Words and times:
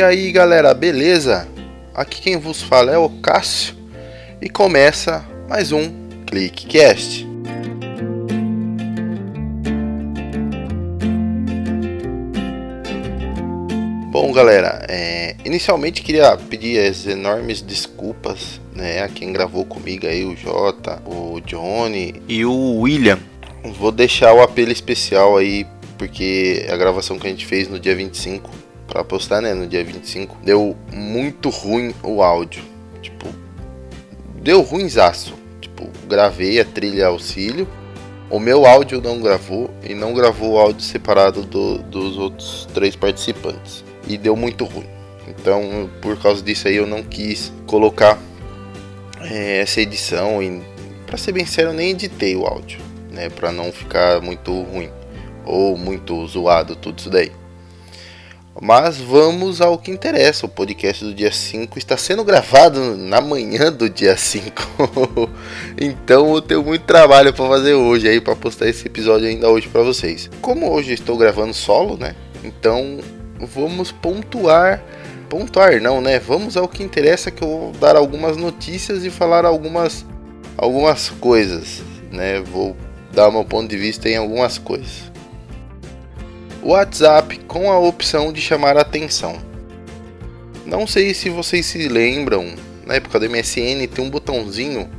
E 0.00 0.02
aí 0.02 0.32
galera, 0.32 0.72
beleza? 0.72 1.46
Aqui 1.94 2.22
quem 2.22 2.38
vos 2.38 2.62
fala 2.62 2.90
é 2.90 2.96
o 2.96 3.10
Cássio 3.20 3.74
e 4.40 4.48
começa 4.48 5.22
mais 5.46 5.72
um 5.72 5.92
ClickCast. 6.26 7.26
Bom 14.10 14.32
galera, 14.32 14.86
é, 14.88 15.36
inicialmente 15.44 16.00
queria 16.00 16.34
pedir 16.34 16.80
as 16.80 17.06
enormes 17.06 17.60
desculpas 17.60 18.58
né, 18.74 19.02
a 19.02 19.08
quem 19.10 19.34
gravou 19.34 19.66
comigo 19.66 20.06
aí, 20.06 20.24
o 20.24 20.34
Jota, 20.34 21.02
o 21.04 21.42
Johnny 21.42 22.22
e 22.26 22.42
o 22.46 22.80
William. 22.80 23.18
Vou 23.78 23.92
deixar 23.92 24.32
o 24.32 24.40
apelo 24.40 24.72
especial 24.72 25.36
aí, 25.36 25.66
porque 25.98 26.66
a 26.70 26.76
gravação 26.78 27.18
que 27.18 27.26
a 27.26 27.30
gente 27.30 27.44
fez 27.44 27.68
no 27.68 27.78
dia 27.78 27.94
25 27.94 28.59
para 28.90 29.04
postar, 29.04 29.40
né, 29.40 29.54
no 29.54 29.68
dia 29.68 29.84
25, 29.84 30.36
deu 30.42 30.76
muito 30.92 31.48
ruim 31.48 31.94
o 32.02 32.22
áudio. 32.22 32.64
Tipo, 33.00 33.28
deu 34.34 34.60
ruimzaço. 34.62 35.34
Tipo, 35.60 35.88
gravei 36.08 36.60
a 36.60 36.64
trilha 36.64 37.06
auxílio. 37.06 37.68
O 38.28 38.40
meu 38.40 38.66
áudio 38.66 39.00
não 39.00 39.20
gravou 39.20 39.70
e 39.88 39.94
não 39.94 40.12
gravou 40.12 40.52
o 40.52 40.58
áudio 40.58 40.82
separado 40.82 41.42
do, 41.42 41.78
dos 41.78 42.18
outros 42.18 42.68
três 42.74 42.96
participantes. 42.96 43.84
E 44.08 44.18
deu 44.18 44.34
muito 44.34 44.64
ruim. 44.64 44.88
Então, 45.28 45.88
por 46.02 46.20
causa 46.20 46.42
disso 46.42 46.66
aí, 46.66 46.76
eu 46.76 46.86
não 46.86 47.02
quis 47.02 47.52
colocar 47.66 48.18
é, 49.20 49.60
essa 49.60 49.80
edição. 49.80 50.42
E, 50.42 50.60
pra 51.06 51.16
ser 51.16 51.30
bem 51.30 51.46
sério, 51.46 51.70
eu 51.70 51.74
nem 51.74 51.90
editei 51.90 52.34
o 52.34 52.44
áudio, 52.44 52.80
né? 53.10 53.30
Pra 53.30 53.52
não 53.52 53.70
ficar 53.70 54.20
muito 54.20 54.52
ruim 54.62 54.90
ou 55.44 55.76
muito 55.76 56.26
zoado 56.26 56.74
tudo 56.74 56.98
isso 56.98 57.10
daí. 57.10 57.39
Mas 58.58 58.96
vamos 58.96 59.60
ao 59.60 59.78
que 59.78 59.90
interessa. 59.90 60.46
O 60.46 60.48
podcast 60.48 61.04
do 61.04 61.14
dia 61.14 61.30
5 61.30 61.78
está 61.78 61.96
sendo 61.96 62.24
gravado 62.24 62.96
na 62.96 63.20
manhã 63.20 63.70
do 63.70 63.88
dia 63.88 64.16
5. 64.16 65.30
então 65.80 66.34
eu 66.34 66.42
tenho 66.42 66.62
muito 66.62 66.84
trabalho 66.84 67.32
para 67.32 67.46
fazer 67.46 67.74
hoje 67.74 68.08
aí 68.08 68.20
para 68.20 68.34
postar 68.34 68.68
esse 68.68 68.86
episódio 68.86 69.28
ainda 69.28 69.48
hoje 69.48 69.68
para 69.68 69.82
vocês. 69.82 70.28
Como 70.40 70.70
hoje 70.70 70.92
estou 70.92 71.16
gravando 71.16 71.54
solo, 71.54 71.96
né? 71.96 72.16
Então 72.42 72.98
vamos 73.40 73.92
pontuar, 73.92 74.82
pontuar 75.28 75.80
não, 75.80 76.00
né? 76.00 76.18
Vamos 76.18 76.56
ao 76.56 76.66
que 76.66 76.82
interessa 76.82 77.30
que 77.30 77.42
eu 77.42 77.48
vou 77.48 77.72
dar 77.72 77.94
algumas 77.94 78.36
notícias 78.36 79.04
e 79.04 79.10
falar 79.10 79.44
algumas 79.44 80.04
algumas 80.56 81.08
coisas, 81.08 81.82
né? 82.10 82.40
Vou 82.40 82.76
dar 83.12 83.30
meu 83.30 83.44
ponto 83.44 83.68
de 83.68 83.76
vista 83.76 84.08
em 84.08 84.16
algumas 84.16 84.58
coisas. 84.58 85.09
WhatsApp 86.62 87.38
com 87.46 87.70
a 87.70 87.78
opção 87.78 88.32
de 88.32 88.40
chamar 88.40 88.76
atenção. 88.76 89.38
Não 90.66 90.86
sei 90.86 91.14
se 91.14 91.30
vocês 91.30 91.64
se 91.64 91.88
lembram, 91.88 92.54
na 92.84 92.94
época 92.94 93.18
do 93.18 93.28
MSN 93.28 93.86
tem 93.86 94.04
um 94.04 94.10
botãozinho 94.10 94.90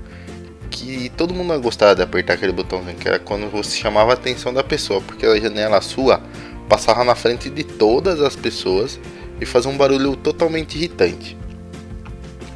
que 0.71 1.11
todo 1.15 1.33
mundo 1.33 1.59
gostava 1.61 1.95
de 1.95 2.01
apertar 2.01 2.33
aquele 2.33 2.51
botãozinho, 2.51 2.95
que 2.95 3.07
era 3.07 3.19
quando 3.19 3.49
você 3.49 3.77
chamava 3.77 4.11
a 4.11 4.13
atenção 4.15 4.51
da 4.51 4.63
pessoa, 4.63 5.01
porque 5.01 5.25
a 5.25 5.39
janela 5.39 5.81
sua 5.81 6.21
passava 6.67 7.03
na 7.03 7.13
frente 7.13 7.49
de 7.49 7.63
todas 7.63 8.21
as 8.21 8.35
pessoas 8.35 8.99
e 9.39 9.45
fazia 9.45 9.69
um 9.69 9.77
barulho 9.77 10.15
totalmente 10.15 10.77
irritante. 10.77 11.37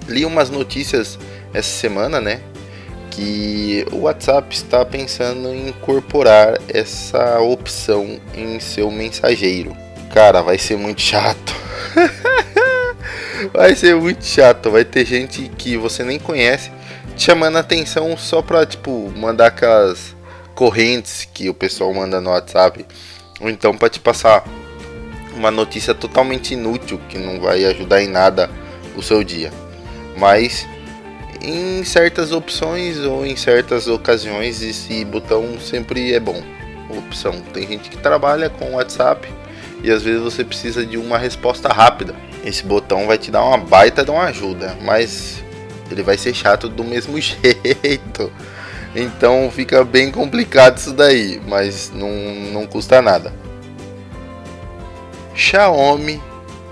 Li 0.07 0.25
umas 0.25 0.49
notícias 0.49 1.19
essa 1.53 1.69
semana, 1.69 2.19
né, 2.19 2.41
que 3.16 3.85
o 3.94 4.02
WhatsApp 4.02 4.53
está 4.53 4.83
pensando 4.83 5.47
em 5.47 5.69
incorporar 5.69 6.59
essa 6.67 7.39
opção 7.39 8.19
em 8.35 8.59
seu 8.59 8.91
mensageiro. 8.91 9.75
Cara, 10.13 10.41
vai 10.41 10.57
ser 10.57 10.78
muito 10.78 11.00
chato. 11.00 11.56
vai 13.53 13.73
ser 13.73 13.95
muito 13.95 14.25
chato. 14.25 14.69
Vai 14.69 14.84
ter 14.84 15.06
gente 15.06 15.50
que 15.57 15.78
você 15.78 16.03
nem 16.03 16.19
conhece 16.19 16.69
te 17.16 17.23
chamando 17.23 17.57
atenção 17.57 18.17
só 18.17 18.41
pra, 18.41 18.66
tipo, 18.66 19.09
mandar 19.16 19.47
aquelas 19.47 20.13
correntes 20.53 21.25
que 21.34 21.50
o 21.50 21.53
pessoal 21.53 21.94
manda 21.94 22.19
no 22.19 22.31
WhatsApp. 22.31 22.85
Ou 23.39 23.50
então 23.50 23.78
para 23.78 23.89
te 23.89 24.00
passar 24.00 24.44
uma 25.34 25.51
notícia 25.51 25.94
totalmente 25.94 26.53
inútil 26.53 27.00
que 27.07 27.18
não 27.18 27.39
vai 27.39 27.63
ajudar 27.63 28.01
em 28.01 28.07
nada 28.07 28.50
o 28.97 29.01
seu 29.01 29.23
dia. 29.23 29.51
Mas 30.18 30.68
em 31.45 31.83
certas 31.83 32.31
opções 32.31 32.97
ou 33.00 33.25
em 33.25 33.35
certas 33.35 33.88
ocasiões 33.88 34.61
esse 34.61 35.06
botão 35.06 35.59
sempre 35.59 36.13
é 36.13 36.19
bom. 36.19 36.41
Opção. 36.89 37.41
Tem 37.53 37.67
gente 37.67 37.89
que 37.89 37.97
trabalha 37.97 38.50
com 38.50 38.73
WhatsApp 38.73 39.31
e 39.83 39.91
às 39.91 40.01
vezes 40.01 40.22
você 40.22 40.44
precisa 40.44 40.85
de 40.85 40.97
uma 40.97 41.17
resposta 41.17 41.69
rápida. 41.69 42.16
Esse 42.44 42.63
botão 42.63 43.07
vai 43.07 43.17
te 43.17 43.31
dar 43.31 43.44
uma 43.44 43.57
baita 43.57 44.03
de 44.03 44.11
uma 44.11 44.25
ajuda, 44.25 44.75
mas 44.81 45.44
ele 45.91 46.01
vai 46.01 46.17
ser 46.17 46.33
chato 46.33 46.67
do 46.67 46.83
mesmo 46.83 47.17
jeito. 47.22 48.31
Então 48.95 49.51
fica 49.51 49.83
bem 49.83 50.12
complicado 50.12 50.77
isso 50.77 50.94
daí, 50.94 51.41
mas 51.47 51.91
não, 51.94 52.09
não 52.51 52.66
custa 52.66 53.01
nada. 53.01 53.33
Xiaomi 55.35 56.22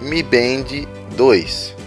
Mi 0.01 0.23
Band 0.23 0.87
2 1.15 1.82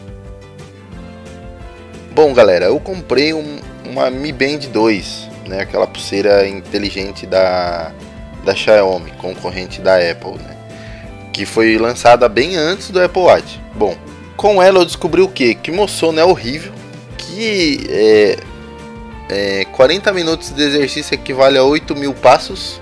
Bom, 2.17 2.33
galera, 2.33 2.65
eu 2.65 2.81
comprei 2.81 3.35
um, 3.35 3.59
uma 3.85 4.09
Mi 4.09 4.33
Band 4.33 4.71
2, 4.73 5.29
né, 5.49 5.61
aquela 5.61 5.87
pulseira 5.87 6.49
inteligente 6.49 7.27
da, 7.27 7.93
da 8.43 8.55
Xiaomi, 8.55 9.11
concorrente 9.19 9.83
da 9.83 9.97
Apple, 9.97 10.39
né, 10.39 10.57
que 11.31 11.45
foi 11.45 11.77
lançada 11.77 12.27
bem 12.27 12.57
antes 12.57 12.91
do 12.91 13.03
Apple 13.03 13.21
Watch. 13.21 13.61
Bom, 13.75 13.95
com 14.35 14.63
ela 14.63 14.79
eu 14.79 14.87
descobri 14.87 15.21
o 15.21 15.29
que? 15.29 15.55
Que 15.57 15.71
sono 15.89 16.19
é 16.19 16.25
horrível, 16.25 16.73
que 17.19 17.87
é, 17.91 18.39
é, 19.29 19.65
40 19.67 20.11
minutos 20.15 20.53
de 20.53 20.63
exercício 20.63 21.15
equivale 21.15 21.59
a 21.59 21.65
8 21.65 21.95
mil 21.95 22.15
passos. 22.15 22.81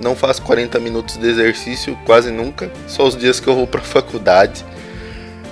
Não 0.00 0.14
faço 0.14 0.42
40 0.42 0.78
minutos 0.78 1.16
de 1.16 1.26
exercício 1.26 1.98
quase 2.06 2.30
nunca, 2.30 2.70
só 2.86 3.02
os 3.02 3.16
dias 3.16 3.40
que 3.40 3.48
eu 3.48 3.56
vou 3.56 3.66
para 3.66 3.80
faculdade 3.82 4.64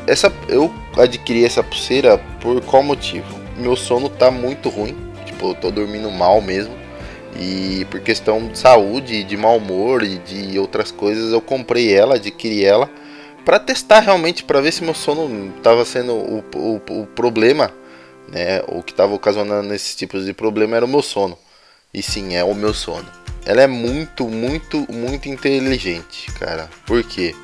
essa 0.08 0.32
eu 0.48 0.72
adquiri 0.96 1.44
essa 1.44 1.62
pulseira 1.62 2.18
por 2.40 2.60
qual 2.62 2.82
motivo? 2.82 3.38
Meu 3.56 3.76
sono 3.76 4.08
tá 4.08 4.30
muito 4.30 4.68
ruim, 4.68 4.96
tipo, 5.26 5.50
eu 5.50 5.54
tô 5.54 5.70
dormindo 5.70 6.10
mal 6.10 6.40
mesmo. 6.40 6.76
E 7.38 7.86
por 7.90 8.00
questão 8.00 8.48
de 8.48 8.58
saúde, 8.58 9.22
de 9.22 9.36
mau 9.36 9.58
humor 9.58 10.02
e 10.02 10.18
de 10.18 10.58
outras 10.58 10.90
coisas, 10.90 11.32
eu 11.32 11.40
comprei 11.40 11.94
ela, 11.94 12.16
adquiri 12.16 12.64
ela 12.64 12.90
para 13.48 13.58
testar 13.58 14.00
realmente, 14.00 14.44
para 14.44 14.60
ver 14.60 14.70
se 14.72 14.84
meu 14.84 14.92
sono 14.92 15.54
estava 15.56 15.82
sendo 15.82 16.12
o, 16.12 16.44
o, 16.54 16.82
o, 17.00 17.06
problema, 17.06 17.70
né? 18.30 18.62
O 18.68 18.82
que 18.82 18.92
estava 18.92 19.14
ocasionando 19.14 19.72
esses 19.72 19.96
tipos 19.96 20.26
de 20.26 20.34
problema 20.34 20.76
era 20.76 20.84
o 20.84 20.88
meu 20.88 21.00
sono. 21.00 21.38
E 21.94 22.02
sim, 22.02 22.36
é 22.36 22.44
o 22.44 22.54
meu 22.54 22.74
sono. 22.74 23.08
Ela 23.46 23.62
é 23.62 23.66
muito, 23.66 24.28
muito, 24.28 24.86
muito 24.92 25.30
inteligente, 25.30 26.30
cara. 26.32 26.68
Por 26.84 27.02
quê? 27.02 27.34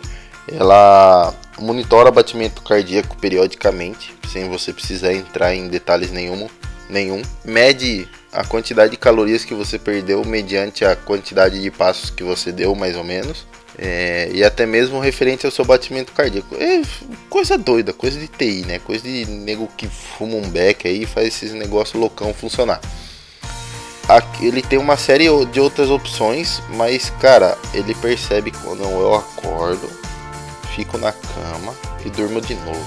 Ela 0.49 1.35
monitora 1.59 2.11
batimento 2.11 2.63
cardíaco 2.63 3.17
periodicamente, 3.17 4.15
sem 4.31 4.49
você 4.49 4.73
precisar 4.73 5.13
entrar 5.13 5.55
em 5.55 5.69
detalhes 5.69 6.11
nenhum, 6.11 6.49
nenhum. 6.89 7.23
Mede 7.45 8.09
a 8.33 8.45
quantidade 8.45 8.91
de 8.91 8.97
calorias 8.97 9.45
que 9.45 9.55
você 9.55 9.79
perdeu 9.79 10.25
mediante 10.25 10.85
a 10.85 10.97
quantidade 10.97 11.61
de 11.61 11.71
passos 11.71 12.11
que 12.11 12.23
você 12.23 12.51
deu, 12.53 12.75
mais 12.75 12.97
ou 12.97 13.05
menos. 13.05 13.47
É, 13.77 14.31
e 14.33 14.45
até 14.45 14.67
mesmo 14.67 15.01
referente 15.01 15.47
ao 15.47 15.51
seu 15.51 15.65
batimento 15.65 16.13
cardíaco. 16.13 16.55
É 16.55 16.83
coisa 17.29 17.59
doida, 17.59 17.93
coisa 17.93 18.19
de 18.21 18.29
TI, 18.29 18.65
né? 18.67 18.79
Coisa 18.79 19.03
de 19.03 19.27
nego 19.27 19.69
que 19.77 19.89
fuma 19.89 20.37
um 20.37 20.49
beck 20.49 20.87
aí 20.87 21.03
e 21.03 21.07
faz 21.07 21.29
esses 21.29 21.53
negócios 21.53 22.01
loucão 22.01 22.33
funcionar. 22.33 22.81
Aqui, 24.09 24.47
ele 24.47 24.63
tem 24.63 24.79
uma 24.79 24.97
série 24.97 25.27
de 25.47 25.59
outras 25.59 25.91
opções, 25.91 26.63
mas 26.71 27.11
cara, 27.21 27.57
ele 27.73 27.95
percebe 27.95 28.53
quando 28.53 28.83
eu 28.83 29.15
acordo 29.15 30.04
fico 30.75 30.99
na 30.99 31.13
cama 31.13 31.75
e 32.05 32.11
durmo 32.11 32.41
de 32.41 32.55
novo. 32.55 32.87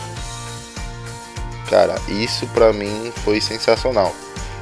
Cara, 1.69 1.95
isso 2.07 2.48
pra 2.48 2.72
mim 2.72 3.12
foi 3.24 3.42
sensacional. 3.42 4.13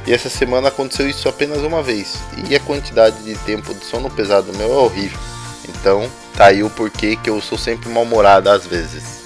E 0.07 0.13
essa 0.13 0.30
semana 0.30 0.68
aconteceu 0.68 1.10
isso 1.10 1.27
apenas 1.27 1.60
uma 1.60 1.81
vez. 1.81 2.19
E 2.48 2.56
a 2.56 2.60
quantidade 2.60 3.24
de 3.24 3.36
tempo 3.39 3.74
de 3.74 3.83
sono 3.83 4.10
pesado 4.10 4.54
meu 4.54 4.72
é 4.72 4.77
horrível. 4.77 5.19
Então, 5.68 6.10
tá 6.36 6.48
aí 6.48 6.63
o 6.63 6.69
porquê 6.69 7.16
que 7.16 7.30
eu 7.30 7.42
sou 7.42 7.57
sempre 7.57 7.89
mal-humorado 7.89 8.50
às 8.50 8.66
vezes. 8.66 9.24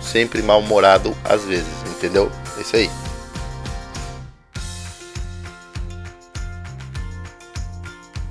Sempre 0.00 0.42
mal-humorado 0.42 1.16
às 1.24 1.44
vezes, 1.44 1.72
entendeu? 1.88 2.30
É 2.56 2.60
isso 2.60 2.76
aí. 2.76 2.90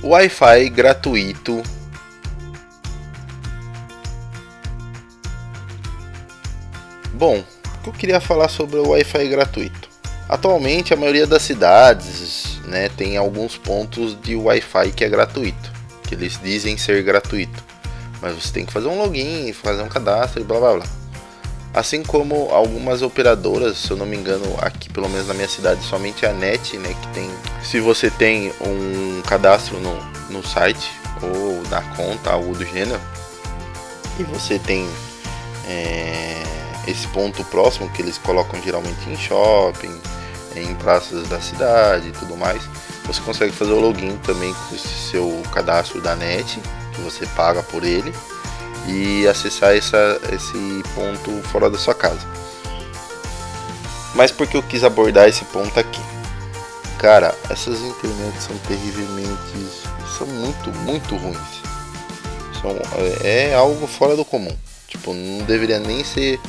Wi-Fi 0.04 0.70
gratuito 0.70 1.64
Bom, 7.16 7.38
o 7.40 7.82
que 7.82 7.90
eu 7.90 7.94
queria 7.94 8.20
falar 8.20 8.50
sobre 8.50 8.76
o 8.76 8.90
Wi-Fi 8.90 9.30
gratuito? 9.30 9.88
Atualmente 10.28 10.94
a 10.94 10.98
maioria 10.98 11.26
das 11.26 11.44
cidades 11.44 12.60
né, 12.66 12.90
tem 12.90 13.16
alguns 13.16 13.58
pontos 13.58 14.20
de 14.22 14.36
Wi-Fi 14.36 14.92
que 14.92 15.06
é 15.06 15.08
gratuito, 15.08 15.72
que 16.04 16.14
eles 16.14 16.38
dizem 16.44 16.78
ser 16.78 17.02
gratuito, 17.04 17.64
mas 18.22 18.36
você 18.36 18.52
tem 18.52 18.66
que 18.66 18.74
fazer 18.74 18.88
um 18.88 18.98
login, 18.98 19.54
fazer 19.54 19.82
um 19.82 19.88
cadastro 19.88 20.42
e 20.42 20.44
blá 20.44 20.60
blá 20.60 20.74
blá. 20.74 20.86
Assim 21.74 22.04
como 22.04 22.50
algumas 22.52 23.02
operadoras, 23.02 23.78
se 23.78 23.92
eu 23.92 23.96
não 23.96 24.06
me 24.06 24.18
engano, 24.18 24.54
aqui 24.60 24.90
pelo 24.90 25.08
menos 25.08 25.30
na 25.30 25.34
minha 25.34 25.48
cidade, 25.48 25.86
somente 25.86 26.26
a 26.26 26.34
NET, 26.34 26.78
né, 26.78 26.94
que 27.02 27.08
tem, 27.14 27.30
se 27.64 27.80
você 27.80 28.10
tem 28.10 28.52
um 28.60 29.22
cadastro 29.22 29.80
no, 29.80 29.96
no 30.30 30.46
site 30.46 30.92
ou 31.22 31.62
na 31.70 31.82
conta, 31.96 32.32
algo 32.32 32.54
do 32.54 32.66
gênero, 32.66 33.00
e 34.20 34.24
você 34.24 34.60
tem 34.60 34.86
é, 35.66 36.45
esse 36.88 37.08
ponto 37.08 37.44
próximo 37.46 37.90
que 37.90 38.02
eles 38.02 38.18
colocam 38.18 38.62
geralmente 38.62 39.10
em 39.10 39.18
shopping, 39.18 40.00
em 40.56 40.74
praças 40.76 41.28
da 41.28 41.40
cidade 41.42 42.10
e 42.10 42.12
tudo 42.12 42.38
mais, 42.38 42.62
você 43.06 43.22
consegue 43.22 43.52
fazer 43.52 43.72
o 43.72 43.80
login 43.80 44.18
também 44.18 44.54
com 44.54 44.76
esse 44.76 44.88
seu 44.88 45.44
cadastro 45.54 46.02
da 46.02 46.16
NET, 46.16 46.60
que 46.94 47.02
você 47.02 47.26
paga 47.28 47.62
por 47.62 47.84
ele 47.84 48.14
e 48.88 49.28
acessar 49.28 49.76
essa, 49.76 50.20
esse 50.32 50.84
ponto 50.94 51.32
fora 51.50 51.70
da 51.70 51.78
sua 51.78 51.94
casa. 51.94 52.26
Mas 54.14 54.32
por 54.32 54.48
que 54.48 54.56
eu 54.56 54.64
quis 54.64 54.84
abordar 54.84 55.28
esse 55.28 55.44
ponto 55.46 55.78
aqui? 55.78 56.02
Cara, 56.98 57.36
essas 57.50 57.82
internets 57.82 58.44
são 58.44 58.58
terrivelmente. 58.60 59.70
são 60.18 60.26
muito, 60.26 60.72
muito 60.80 61.16
ruins. 61.18 61.38
São, 62.62 62.72
é, 63.22 63.50
é 63.50 63.56
algo 63.56 63.86
fora 63.86 64.16
do 64.16 64.24
comum. 64.24 64.56
Tipo, 64.88 65.14
não 65.14 65.46
deveria 65.46 65.80
nem 65.80 66.04
ser 66.04 66.40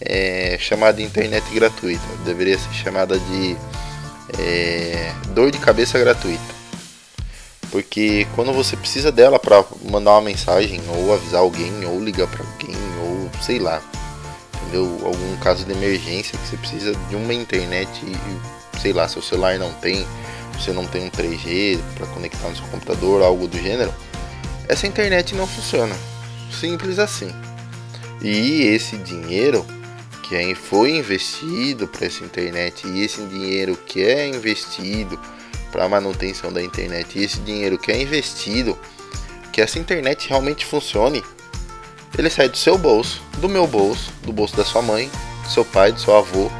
é, 0.00 0.56
chamada 0.58 1.02
internet 1.02 1.44
gratuita. 1.52 2.04
Deveria 2.24 2.58
ser 2.58 2.72
chamada 2.72 3.18
de 3.18 3.56
é, 4.38 5.12
dor 5.28 5.50
de 5.50 5.58
cabeça 5.58 5.98
gratuita. 5.98 6.54
Porque 7.70 8.26
quando 8.34 8.52
você 8.52 8.76
precisa 8.76 9.10
dela 9.10 9.38
para 9.38 9.64
mandar 9.90 10.12
uma 10.12 10.22
mensagem, 10.22 10.80
ou 10.88 11.12
avisar 11.12 11.40
alguém, 11.40 11.84
ou 11.84 12.00
ligar 12.00 12.28
para 12.28 12.44
alguém, 12.44 12.76
ou 13.02 13.30
sei 13.42 13.58
lá, 13.58 13.82
entendeu? 14.62 15.00
Algum 15.04 15.36
caso 15.38 15.64
de 15.64 15.72
emergência 15.72 16.38
que 16.38 16.46
você 16.46 16.56
precisa 16.56 16.94
de 17.08 17.16
uma 17.16 17.34
internet 17.34 18.00
sei 18.80 18.92
lá, 18.92 19.08
seu 19.08 19.22
celular 19.22 19.58
não 19.58 19.72
tem, 19.72 20.06
você 20.52 20.72
não 20.72 20.86
tem 20.86 21.06
um 21.06 21.10
3G 21.10 21.80
para 21.96 22.06
conectar 22.08 22.48
no 22.48 22.56
seu 22.56 22.66
computador, 22.66 23.22
algo 23.22 23.48
do 23.48 23.58
gênero, 23.58 23.92
essa 24.68 24.86
internet 24.86 25.34
não 25.34 25.46
funciona. 25.46 25.94
Simples 26.50 26.98
assim. 26.98 27.34
E 28.22 28.62
esse 28.62 28.96
dinheiro 28.98 29.64
que 30.34 30.54
foi 30.54 30.96
investido 30.96 31.86
para 31.86 32.06
essa 32.06 32.24
internet 32.24 32.86
e 32.88 33.04
esse 33.04 33.22
dinheiro 33.26 33.76
que 33.76 34.02
é 34.02 34.26
investido 34.26 35.18
para 35.70 35.84
a 35.84 35.88
manutenção 35.88 36.52
da 36.52 36.62
internet 36.62 37.16
e 37.16 37.24
esse 37.24 37.38
dinheiro 37.40 37.78
que 37.78 37.92
é 37.92 38.02
investido, 38.02 38.76
que 39.52 39.60
essa 39.60 39.78
internet 39.78 40.28
realmente 40.28 40.66
funcione, 40.66 41.22
ele 42.18 42.28
sai 42.28 42.48
do 42.48 42.56
seu 42.56 42.76
bolso, 42.76 43.22
do 43.38 43.48
meu 43.48 43.66
bolso, 43.66 44.12
do 44.22 44.32
bolso 44.32 44.56
da 44.56 44.64
sua 44.64 44.82
mãe, 44.82 45.08
do 45.44 45.50
seu 45.50 45.64
pai, 45.64 45.92
do 45.92 46.00
seu 46.00 46.16
avô, 46.16 46.50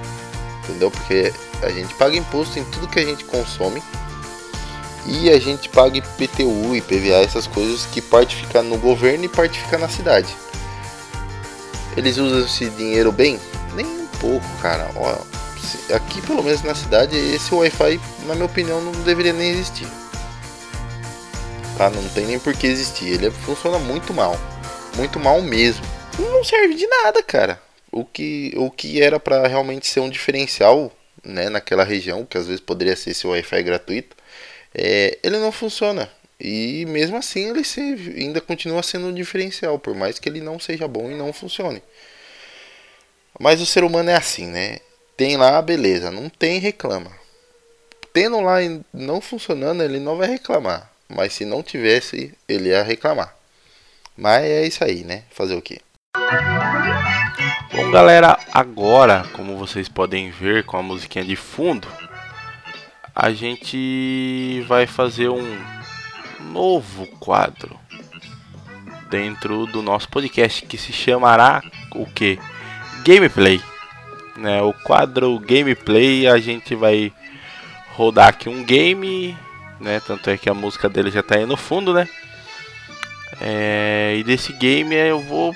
entendeu? 0.62 0.91
Porque 0.91 1.32
a 1.62 1.70
gente 1.70 1.94
paga 1.94 2.17
imposto 2.17 2.59
em 2.59 2.65
tudo 2.65 2.88
que 2.88 3.00
a 3.00 3.05
gente 3.05 3.25
consome 3.25 3.82
e 5.06 5.31
a 5.31 5.38
gente 5.41 5.69
paga 5.69 5.99
IPTU, 5.99 6.77
IPVA, 6.77 7.25
essas 7.25 7.47
coisas 7.49 7.87
que 7.87 8.00
parte 8.00 8.37
fica 8.37 8.62
no 8.62 8.79
governo 8.79 9.25
e 9.25 9.29
parte 9.29 9.59
fica 9.61 9.79
na 9.79 9.88
cidade. 9.88 10.35
Eles 11.97 12.19
usam 12.19 12.41
esse 12.41 12.70
dinheiro 12.70 13.12
bem? 13.12 13.38
Pouco, 14.20 14.46
cara. 14.61 14.90
Ó, 14.96 15.16
aqui 15.94 16.20
pelo 16.22 16.43
menos 16.43 16.62
na 16.62 16.75
cidade 16.75 17.16
esse 17.16 17.55
Wi-Fi, 17.55 18.00
na 18.26 18.34
minha 18.34 18.46
opinião, 18.46 18.81
não 18.81 18.93
deveria 19.02 19.32
nem 19.32 19.50
existir. 19.50 19.87
Tá? 21.76 21.90
Não 21.90 22.08
tem 22.11 22.26
nem 22.26 22.38
por 22.38 22.55
que 22.55 22.66
existir. 22.66 23.14
Ele 23.14 23.31
funciona 23.31 23.78
muito 23.78 24.12
mal, 24.12 24.38
muito 24.96 25.19
mal 25.19 25.40
mesmo. 25.43 25.84
Não 26.19 26.44
serve 26.44 26.75
de 26.75 26.87
nada, 26.87 27.22
cara. 27.22 27.61
O 27.90 28.05
que, 28.05 28.52
o 28.56 28.70
que 28.70 29.02
era 29.02 29.20
para 29.20 29.46
realmente 29.46 29.87
ser 29.87 30.00
um 30.00 30.11
diferencial, 30.11 30.93
né, 31.22 31.49
naquela 31.49 31.84
região, 31.84 32.25
que 32.25 32.37
às 32.37 32.46
vezes 32.46 32.60
poderia 32.60 32.96
ser 32.96 33.10
esse 33.10 33.26
Wi-Fi 33.26 33.62
gratuito, 33.62 34.17
é, 34.75 35.19
ele 35.22 35.38
não 35.38 35.52
funciona. 35.52 36.10
E 36.40 36.84
mesmo 36.87 37.17
assim 37.17 37.50
ele 37.50 37.62
ainda 38.20 38.40
continua 38.40 38.82
sendo 38.82 39.06
um 39.06 39.14
diferencial, 39.14 39.78
por 39.78 39.94
mais 39.94 40.19
que 40.19 40.28
ele 40.28 40.40
não 40.40 40.58
seja 40.58 40.88
bom 40.88 41.10
e 41.10 41.14
não 41.14 41.32
funcione. 41.32 41.82
Mas 43.38 43.60
o 43.60 43.66
ser 43.66 43.84
humano 43.84 44.10
é 44.10 44.16
assim, 44.16 44.46
né? 44.46 44.78
Tem 45.16 45.36
lá, 45.36 45.60
beleza. 45.60 46.10
Não 46.10 46.28
tem, 46.28 46.58
reclama. 46.58 47.10
Tendo 48.12 48.40
lá 48.40 48.62
e 48.62 48.81
não 48.92 49.20
funcionando, 49.20 49.82
ele 49.82 49.98
não 49.98 50.16
vai 50.16 50.28
reclamar. 50.28 50.90
Mas 51.08 51.32
se 51.32 51.44
não 51.44 51.62
tivesse, 51.62 52.32
ele 52.48 52.69
ia 52.69 52.82
reclamar. 52.82 53.34
Mas 54.16 54.44
é 54.44 54.66
isso 54.66 54.84
aí, 54.84 55.02
né? 55.04 55.25
Fazer 55.31 55.54
o 55.54 55.62
quê? 55.62 55.81
Bom, 57.72 57.90
galera, 57.90 58.38
agora, 58.52 59.26
como 59.32 59.56
vocês 59.56 59.88
podem 59.88 60.31
ver 60.31 60.64
com 60.64 60.76
a 60.76 60.82
musiquinha 60.82 61.25
de 61.25 61.34
fundo, 61.34 61.88
a 63.14 63.32
gente 63.32 64.64
vai 64.69 64.86
fazer 64.86 65.28
um 65.28 65.60
novo 66.52 67.06
quadro 67.19 67.78
dentro 69.10 69.66
do 69.66 69.82
nosso 69.82 70.08
podcast 70.08 70.64
que 70.66 70.78
se 70.78 70.92
chamará 70.92 71.62
o 71.94 72.06
que? 72.06 72.38
Gameplay 73.05 73.61
né? 74.37 74.61
O 74.62 74.73
quadro 74.73 75.39
gameplay 75.39 76.27
a 76.27 76.39
gente 76.39 76.75
vai 76.75 77.12
rodar 77.93 78.29
aqui 78.29 78.49
um 78.49 78.65
game, 78.65 79.37
né? 79.81 80.01
Tanto 80.01 80.31
é 80.31 80.37
que 80.37 80.49
a 80.49 80.55
música 80.55 80.89
dele 80.89 81.11
já 81.11 81.23
tá 81.23 81.37
aí 81.37 81.47
no 81.47 81.56
fundo, 81.56 81.93
né? 81.93 82.09
É, 83.41 84.17
e 84.19 84.25
desse 84.25 84.53
game 84.53 84.95
eu 84.95 85.21
vou 85.21 85.55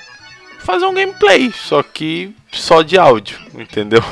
fazer 0.59 0.85
um 0.85 0.93
gameplay, 0.93 1.51
só 1.51 1.81
que 1.81 2.35
só 2.51 2.81
de 2.81 2.97
áudio, 2.97 3.39
entendeu? 3.53 4.03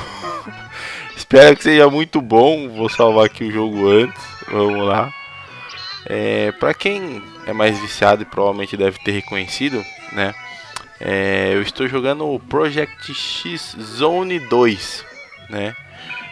Espero 1.16 1.56
que 1.56 1.64
seja 1.64 1.90
muito 1.90 2.22
bom. 2.22 2.70
Vou 2.70 2.90
salvar 2.90 3.26
aqui 3.26 3.44
o 3.44 3.52
jogo 3.52 3.90
antes. 3.90 4.22
Vamos 4.50 4.86
lá. 4.86 5.14
É, 6.06 6.54
para 6.54 6.74
quem 6.74 7.22
é 7.46 7.52
mais 7.52 7.78
viciado 7.80 8.22
e 8.22 8.26
provavelmente 8.26 8.78
deve 8.78 8.98
ter 9.00 9.12
reconhecido, 9.12 9.84
né? 10.14 10.34
É, 11.00 11.52
eu 11.54 11.62
estou 11.62 11.88
jogando 11.88 12.28
o 12.28 12.40
Project 12.40 13.14
X 13.14 13.76
Zone 13.80 14.40
2, 14.40 15.06
né? 15.50 15.76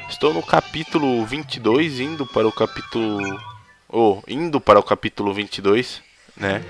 Estou 0.10 0.34
no 0.34 0.42
capítulo 0.42 1.24
22, 1.24 2.00
indo 2.00 2.26
para 2.26 2.48
o 2.48 2.52
capítulo 2.52 3.40
ou 3.88 4.18
oh, 4.18 4.32
indo 4.32 4.60
para 4.60 4.80
o 4.80 4.84
capítulo 4.84 5.34
22, 5.34 6.02
né? 6.36 6.64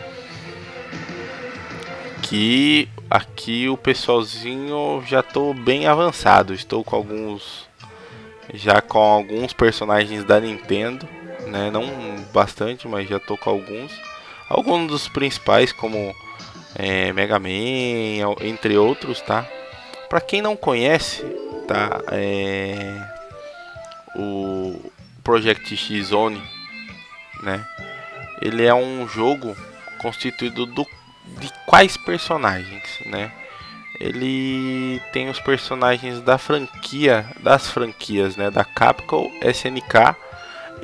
Que 2.21 2.89
aqui 3.09 3.69
o 3.69 3.77
pessoalzinho 3.77 5.01
já 5.07 5.21
estou 5.21 5.53
bem 5.53 5.87
avançado, 5.87 6.53
estou 6.53 6.83
com 6.83 6.97
alguns 6.97 7.65
já 8.53 8.81
com 8.81 8.99
alguns 8.99 9.53
personagens 9.53 10.23
da 10.25 10.39
Nintendo, 10.39 11.07
né? 11.47 11.71
Não 11.71 11.85
bastante, 12.33 12.87
mas 12.89 13.07
já 13.07 13.17
estou 13.17 13.37
com 13.37 13.49
alguns. 13.49 13.91
Alguns 14.49 14.87
dos 14.87 15.07
principais 15.07 15.71
como 15.71 16.13
é, 16.75 17.13
Mega 17.13 17.39
Man, 17.39 18.35
entre 18.41 18.77
outros, 18.77 19.21
tá? 19.21 19.47
Para 20.09 20.21
quem 20.21 20.41
não 20.41 20.55
conhece, 20.55 21.23
tá? 21.67 22.01
É, 22.11 23.01
o 24.15 24.79
Project 25.23 25.75
X 25.75 26.07
Zone, 26.07 26.41
né? 27.41 27.65
Ele 28.41 28.65
é 28.65 28.73
um 28.73 29.07
jogo 29.07 29.55
constituído 29.99 30.65
do, 30.65 30.85
de 31.39 31.51
quais 31.65 31.97
personagens, 31.97 32.83
né? 33.05 33.31
Ele 33.99 35.01
tem 35.13 35.29
os 35.29 35.39
personagens 35.39 36.19
da 36.21 36.37
franquia, 36.37 37.25
das 37.39 37.69
franquias, 37.69 38.35
né? 38.35 38.51
Da 38.51 38.65
Capcom, 38.65 39.31
SNK 39.41 40.15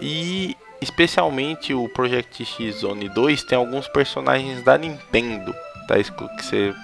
e 0.02 0.56
especialmente 0.82 1.74
o 1.74 1.88
Project 1.90 2.46
X 2.46 2.78
Zone 2.78 3.10
2 3.10 3.44
tem 3.44 3.58
alguns 3.58 3.88
personagens 3.90 4.64
da 4.64 4.78
Nintendo, 4.78 5.54
tá, 5.94 6.28
que, 6.38 6.46
ser, 6.46 6.76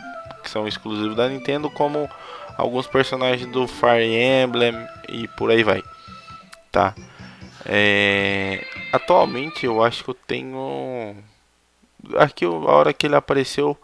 que 0.44 0.50
são 0.50 0.68
exclusivos 0.68 1.16
da 1.16 1.30
Nintendo, 1.30 1.70
como 1.70 2.10
alguns 2.58 2.88
personagens 2.88 3.50
do 3.52 3.68
Fire 3.68 4.04
Emblem 4.04 4.74
e 5.08 5.28
por 5.30 5.52
aí 5.52 5.64
vai, 5.64 5.84
tá? 6.72 6.96
É, 7.66 8.66
atualmente 8.92 9.66
eu 9.66 9.84
acho 9.84 10.04
que 10.04 10.10
eu 10.10 10.14
tenho 10.14 11.16
aqui 12.18 12.46
a 12.46 12.50
hora 12.50 12.94
que 12.94 13.06
ele 13.06 13.16
apareceu 13.16 13.78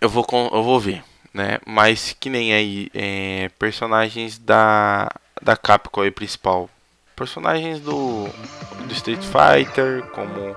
eu 0.00 0.08
vou 0.08 0.26
eu 0.52 0.62
vou 0.62 0.80
ver, 0.80 1.04
né? 1.32 1.58
Mas 1.64 2.16
que 2.18 2.28
nem 2.28 2.52
aí 2.52 2.90
é, 2.92 3.50
personagens 3.58 4.38
da 4.38 5.08
da 5.40 5.56
Capcom 5.56 6.02
aí 6.02 6.10
principal, 6.10 6.68
personagens 7.14 7.80
do 7.80 8.28
do 8.86 8.92
Street 8.92 9.22
Fighter 9.22 10.02
como 10.10 10.56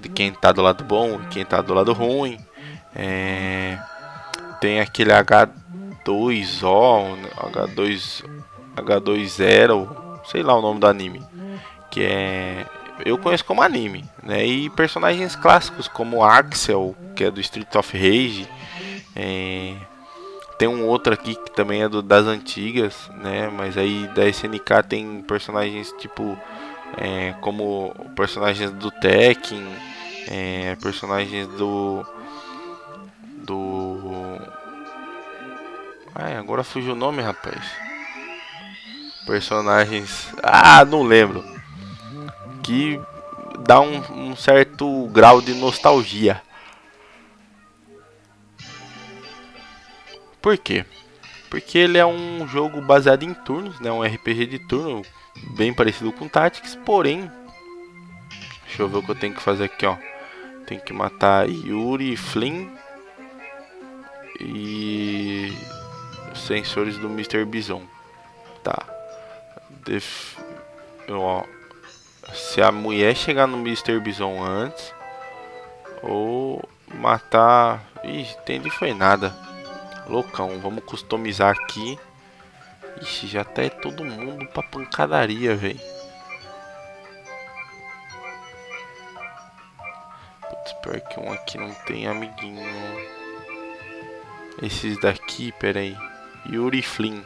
de 0.00 0.08
quem 0.08 0.32
tá 0.32 0.52
do 0.52 0.62
lado 0.62 0.84
bom 0.84 1.20
e 1.22 1.26
quem 1.26 1.44
tá 1.44 1.60
do 1.60 1.74
lado 1.74 1.92
ruim. 1.92 2.38
É, 2.94 3.78
tem 4.60 4.80
aquele 4.80 5.10
H2O, 5.10 7.16
H2 7.36 8.24
H20, 8.76 10.20
sei 10.26 10.42
lá 10.42 10.56
o 10.56 10.62
nome 10.62 10.80
do 10.80 10.86
anime, 10.86 11.22
que 11.90 12.02
é 12.02 12.66
eu 13.04 13.18
conheço 13.18 13.44
como 13.44 13.62
anime, 13.62 14.04
né? 14.22 14.44
E 14.44 14.70
personagens 14.70 15.34
clássicos 15.34 15.88
como 15.88 16.24
Axel, 16.24 16.94
que 17.16 17.24
é 17.24 17.30
do 17.30 17.40
Street 17.40 17.74
of 17.74 17.96
Rage, 17.96 18.48
é, 19.16 19.74
Tem 20.58 20.68
um 20.68 20.86
outro 20.86 21.14
aqui 21.14 21.34
que 21.34 21.50
também 21.52 21.82
é 21.82 21.88
do, 21.88 22.02
das 22.02 22.26
antigas, 22.26 23.10
né? 23.16 23.48
Mas 23.48 23.78
aí 23.78 24.06
da 24.14 24.28
SNK 24.28 24.82
tem 24.88 25.22
personagens 25.22 25.92
tipo 25.98 26.38
é, 26.96 27.34
como 27.40 27.94
personagens 28.16 28.70
do 28.72 28.90
Tekken, 28.90 29.66
é, 30.28 30.76
personagens 30.76 31.46
do 31.48 32.04
do 33.44 34.38
Ai, 36.14 36.36
agora 36.36 36.62
fugiu 36.64 36.92
o 36.92 36.96
nome, 36.96 37.22
rapaz. 37.22 37.64
Personagens, 39.24 40.28
ah, 40.42 40.84
não 40.84 41.02
lembro. 41.02 41.44
Que 42.62 43.00
dá 43.60 43.80
um, 43.80 44.30
um 44.30 44.36
certo 44.36 45.06
grau 45.08 45.40
de 45.40 45.54
nostalgia. 45.54 46.42
Por 50.42 50.58
quê? 50.58 50.84
Porque 51.48 51.78
ele 51.78 51.98
é 51.98 52.04
um 52.04 52.46
jogo 52.48 52.80
baseado 52.80 53.22
em 53.22 53.32
turnos, 53.32 53.78
né? 53.80 53.90
Um 53.90 54.02
RPG 54.02 54.46
de 54.46 54.58
turno 54.58 55.02
bem 55.36 55.72
parecido 55.72 56.12
com 56.12 56.28
Tactics, 56.28 56.76
porém, 56.84 57.30
deixa 58.66 58.82
eu 58.82 58.88
ver 58.88 58.98
o 58.98 59.02
que 59.02 59.10
eu 59.10 59.18
tenho 59.18 59.34
que 59.34 59.42
fazer 59.42 59.64
aqui, 59.64 59.86
ó. 59.86 59.96
Tem 60.66 60.78
que 60.78 60.92
matar 60.92 61.48
Yuri, 61.48 62.16
Flynn 62.16 62.68
e 64.40 65.52
sensores 66.34 66.96
do 66.96 67.08
Mr. 67.08 67.44
Bison. 67.44 67.82
Tá. 68.62 68.86
Def... 69.84 70.38
Ó, 71.08 71.44
se 72.32 72.62
a 72.62 72.70
mulher 72.70 73.16
chegar 73.16 73.46
no 73.46 73.56
Mr. 73.58 73.98
Bison 73.98 74.42
antes 74.42 74.94
ou 76.02 76.62
matar, 76.94 77.90
Ih, 78.04 78.22
entendi 78.22 78.70
foi 78.70 78.94
nada. 78.94 79.34
Loucão, 80.08 80.58
vamos 80.60 80.84
customizar 80.84 81.50
aqui. 81.50 81.98
Ixi, 83.00 83.26
já 83.26 83.44
tá 83.44 83.62
é 83.62 83.68
todo 83.68 84.04
mundo 84.04 84.46
pra 84.46 84.62
pancadaria, 84.62 85.54
velho. 85.54 85.80
Putz, 90.48 90.72
pior 90.82 91.00
que 91.00 91.20
um 91.20 91.32
aqui 91.32 91.58
não 91.58 91.72
tem 91.86 92.06
amiguinho. 92.06 92.66
Esses 94.62 95.00
daqui, 95.00 95.52
peraí. 95.52 95.96
Yuri 96.46 96.82
Flynn. 96.82 97.22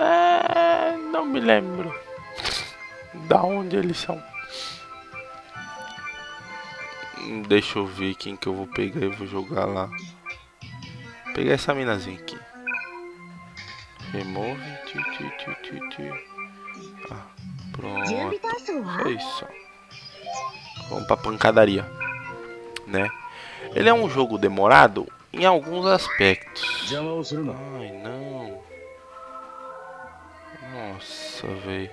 É, 0.00 0.96
não 1.12 1.24
me 1.24 1.40
lembro. 1.40 1.92
da 3.28 3.42
onde 3.42 3.76
eles 3.76 3.98
são. 3.98 4.22
Deixa 7.48 7.78
eu 7.78 7.86
ver 7.86 8.14
quem 8.14 8.36
que 8.36 8.46
eu 8.46 8.54
vou 8.54 8.66
pegar 8.66 9.04
e 9.04 9.08
vou 9.08 9.26
jogar 9.26 9.64
lá 9.66 9.90
pegar 11.38 11.52
essa 11.52 11.74
minazinha 11.74 12.18
aqui. 12.18 12.37
Remove. 14.12 14.60
Tchu, 14.86 15.02
tchu, 15.02 15.30
tchu, 15.38 15.54
tchu, 15.62 15.88
tchu. 15.90 16.02
Ah, 17.10 17.26
pronto. 17.72 18.08
Só 19.02 19.08
isso. 19.08 19.46
Vamos 20.88 21.06
pra 21.06 21.16
pancadaria. 21.16 21.84
Né? 22.86 23.10
Ele 23.74 23.88
é 23.88 23.94
um 23.94 24.08
jogo 24.08 24.38
demorado 24.38 25.06
em 25.32 25.44
alguns 25.44 25.86
aspectos. 25.86 26.90
Ai, 27.78 27.92
não. 27.92 28.62
Nossa, 30.72 31.46
velho. 31.66 31.90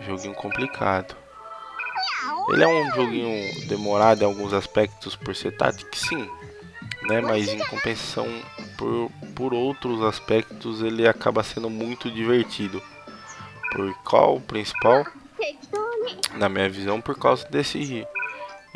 Joguinho 0.00 0.34
complicado. 0.34 1.16
Ele 2.50 2.62
é 2.62 2.68
um 2.68 2.94
joguinho 2.94 3.66
demorado 3.66 4.22
em 4.22 4.24
alguns 4.24 4.52
aspectos 4.52 5.16
por 5.16 5.34
ser 5.34 5.56
tático, 5.56 5.96
sim, 5.96 6.30
né? 7.08 7.20
Mas 7.20 7.48
em 7.48 7.58
compensação 7.66 8.26
por, 8.76 9.10
por 9.34 9.54
outros 9.54 10.02
aspectos 10.02 10.82
ele 10.82 11.06
acaba 11.06 11.42
sendo 11.42 11.68
muito 11.70 12.10
divertido. 12.10 12.82
Por 13.72 13.94
qual 14.04 14.40
principal? 14.40 15.06
Na 16.34 16.48
minha 16.48 16.68
visão, 16.68 17.00
por 17.00 17.18
causa 17.18 17.46
desse 17.48 18.06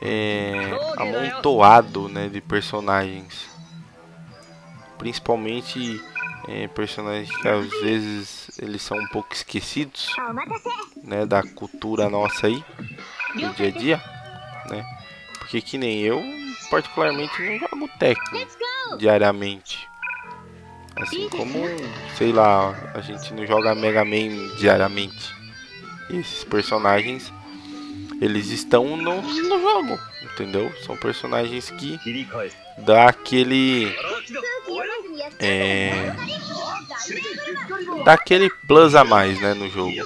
é, 0.00 0.70
amontoado 0.96 2.08
né, 2.08 2.28
de 2.28 2.40
personagens. 2.40 3.48
Principalmente 4.98 6.02
é, 6.48 6.68
personagens 6.68 7.34
que 7.36 7.48
às 7.48 7.68
vezes 7.82 8.50
eles 8.58 8.82
são 8.82 8.98
um 8.98 9.06
pouco 9.08 9.32
esquecidos 9.32 10.14
né, 11.02 11.24
da 11.24 11.42
cultura 11.42 12.08
nossa 12.08 12.46
aí 12.46 12.64
do 13.34 13.54
dia 13.54 13.68
a 13.68 13.70
dia, 13.70 14.02
né? 14.68 14.84
Porque 15.38 15.60
que 15.60 15.78
nem 15.78 16.00
eu, 16.00 16.22
particularmente, 16.70 17.32
não 17.42 17.58
jogo 17.58 17.88
Tekken 17.98 18.46
diariamente. 18.98 19.89
Assim 21.02 21.28
como, 21.28 21.64
sei 22.16 22.32
lá, 22.32 22.92
a 22.94 23.00
gente 23.00 23.32
não 23.34 23.46
joga 23.46 23.74
Mega 23.74 24.04
Man 24.04 24.56
diariamente. 24.58 25.34
esses 26.10 26.44
personagens, 26.44 27.32
eles 28.20 28.48
estão 28.48 28.96
no, 28.96 29.22
no 29.22 29.60
jogo, 29.60 29.98
entendeu? 30.32 30.72
São 30.84 30.96
personagens 30.96 31.70
que 31.70 31.98
dá 32.78 33.08
aquele... 33.08 33.94
É, 35.38 36.12
dá 38.04 38.14
aquele 38.14 38.50
plus 38.66 38.94
a 38.94 39.04
mais, 39.04 39.40
né, 39.40 39.54
no 39.54 39.68
jogo. 39.70 39.96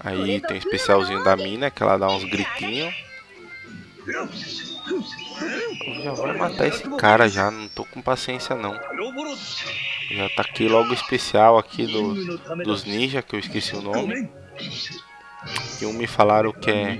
Aí 0.00 0.40
tem 0.40 0.56
o 0.56 0.58
especialzinho 0.58 1.22
da 1.22 1.36
mina, 1.36 1.70
que 1.70 1.82
ela 1.82 1.96
dá 1.96 2.08
uns 2.08 2.24
gritinhos. 2.24 2.92
Já 6.02 6.12
vou 6.12 6.34
matar 6.34 6.66
esse 6.66 6.82
cara 6.96 7.28
já, 7.28 7.50
não 7.50 7.68
tô 7.68 7.84
com 7.84 8.00
paciência 8.00 8.54
não. 8.56 8.74
Já 10.10 10.28
taquei 10.36 10.68
logo 10.68 10.90
o 10.90 10.94
especial 10.94 11.58
aqui 11.58 11.86
do, 11.86 12.36
dos 12.62 12.84
ninja, 12.84 13.22
que 13.22 13.34
eu 13.34 13.40
esqueci 13.40 13.74
o 13.74 13.82
nome. 13.82 14.28
E 15.80 15.86
um 15.86 15.92
me 15.92 16.06
falaram 16.06 16.52
que 16.52 16.70
é, 16.70 16.98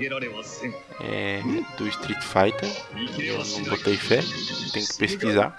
é 1.00 1.42
do 1.76 1.86
Street 1.88 2.22
Fighter. 2.22 2.68
Eu 3.18 3.38
não 3.38 3.64
botei 3.70 3.96
fé, 3.96 4.20
tem 4.72 4.84
que 4.84 4.96
pesquisar. 4.96 5.56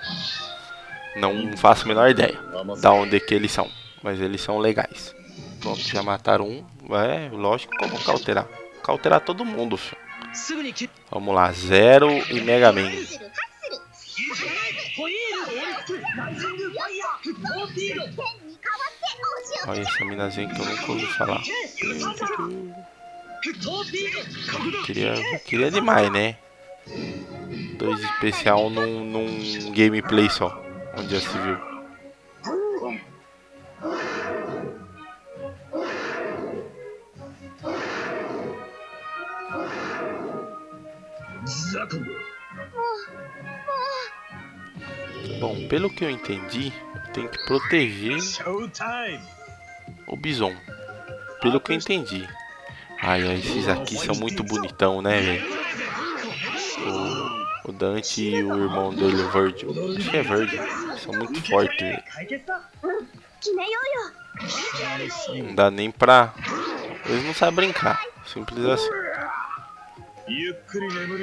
Não 1.16 1.56
faço 1.56 1.86
a 1.86 1.88
menor 1.88 2.10
ideia 2.10 2.38
da 2.82 2.92
onde 2.92 3.20
que 3.20 3.34
eles 3.34 3.52
são, 3.52 3.70
mas 4.02 4.20
eles 4.20 4.42
são 4.42 4.58
legais. 4.58 5.16
Pronto, 5.62 5.80
já 5.80 6.04
mataram 6.04 6.46
um. 6.46 6.66
É, 6.96 7.30
lógico, 7.32 7.74
como 7.78 7.98
cauterar? 8.04 8.48
Cauterar 8.84 9.22
todo 9.22 9.46
mundo, 9.46 9.78
filho. 9.78 10.03
Vamos 11.12 11.36
lá, 11.36 11.52
Zero 11.52 12.10
e 12.30 12.42
Mega 12.42 12.72
Man. 12.72 12.92
Olha 19.68 19.82
essa 19.82 20.06
minazinha 20.06 20.54
que 20.54 20.62
eu 20.62 20.66
nunca 20.66 20.92
ouvi 20.92 21.06
falar. 21.08 21.42
Queria, 24.86 25.40
queria 25.46 25.72
demais, 25.72 26.12
né? 26.12 26.38
Dois 27.78 28.02
especial 28.02 28.70
num, 28.70 29.04
num 29.06 29.72
gameplay 29.72 30.30
só. 30.30 30.62
Onde 30.98 31.20
já 31.20 31.22
se 31.22 31.38
viu. 31.38 31.58
Bom, 45.40 45.68
pelo 45.68 45.90
que 45.90 46.06
eu 46.06 46.10
entendi, 46.10 46.72
tem 47.14 47.28
que 47.28 47.46
proteger 47.46 48.18
o 50.08 50.16
bison. 50.16 50.56
Pelo 51.42 51.60
que 51.60 51.72
eu 51.72 51.76
entendi. 51.76 52.28
Ai, 53.02 53.28
ai 53.28 53.36
esses 53.36 53.68
aqui 53.68 53.98
são 53.98 54.16
muito 54.16 54.44
bonitão, 54.44 55.02
né, 55.02 55.20
velho? 55.22 55.64
O, 57.66 57.70
o, 57.70 57.72
Dante 57.74 58.22
e 58.22 58.44
o 58.44 58.64
irmão 58.64 58.94
dele, 58.94 59.22
o 59.22 59.30
Virgil. 59.30 59.96
Acho 59.98 60.10
que 60.10 60.18
é 60.18 60.24
Virgil. 60.24 60.62
São 60.98 61.14
muito 61.14 61.46
fortes. 61.46 62.00
Não 65.44 65.56
dá 65.56 65.70
nem 65.70 65.92
pra... 65.92 66.34
Eles 67.06 67.26
não 67.26 67.34
sabem 67.34 67.56
brincar. 67.56 68.02
Simples 68.26 68.66
assim. 68.66 69.03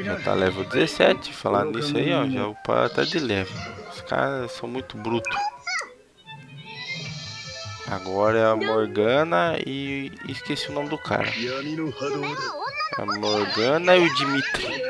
Já 0.04 0.16
tá 0.20 0.34
level 0.34 0.64
17, 0.64 1.32
falar 1.32 1.64
nisso 1.64 1.96
aí, 1.96 2.12
ó, 2.12 2.26
já 2.28 2.46
o 2.46 2.54
pá 2.54 2.88
tá 2.88 3.02
de 3.02 3.18
leve. 3.18 3.52
Os 3.92 4.00
caras 4.02 4.52
são 4.52 4.68
muito 4.68 4.96
brutos. 4.96 5.36
Agora 7.90 8.38
é 8.38 8.44
a 8.44 8.54
Morgana 8.54 9.58
e 9.66 10.12
esqueci 10.28 10.70
o 10.70 10.72
nome 10.72 10.88
do 10.88 10.98
cara. 10.98 11.28
A 12.96 13.06
Morgana 13.06 13.96
e 13.96 14.06
o 14.06 14.14
Dimitri. 14.14 14.82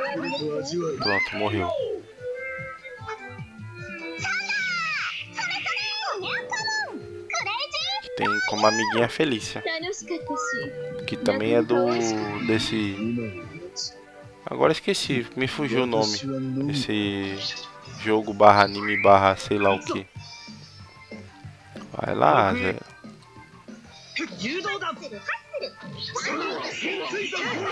Pronto, 0.98 1.36
morreu. 1.36 1.70
Tem 8.18 8.28
como 8.50 8.66
amiguinha 8.66 9.08
Felícia. 9.08 9.64
Que 11.06 11.16
também 11.16 11.54
é 11.54 11.62
do 11.62 11.86
desse 12.46 13.49
Agora 14.46 14.72
esqueci, 14.72 15.26
me 15.36 15.46
fugiu 15.46 15.82
o 15.82 15.86
nome. 15.86 16.18
Esse 16.70 17.36
jogo 18.02 18.32
barra 18.32 18.64
anime 18.64 19.00
barra 19.02 19.36
sei 19.36 19.58
lá 19.58 19.74
o 19.74 19.80
que. 19.80 20.06
Vai 21.92 22.14
lá, 22.14 22.52
Zé. 22.54 22.76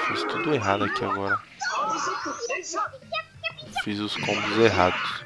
Fiz 0.08 0.22
tudo 0.24 0.54
errado 0.54 0.84
aqui 0.84 1.04
agora. 1.04 1.40
Fiz 3.82 3.98
os 4.00 4.16
combos 4.16 4.58
errados. 4.58 5.24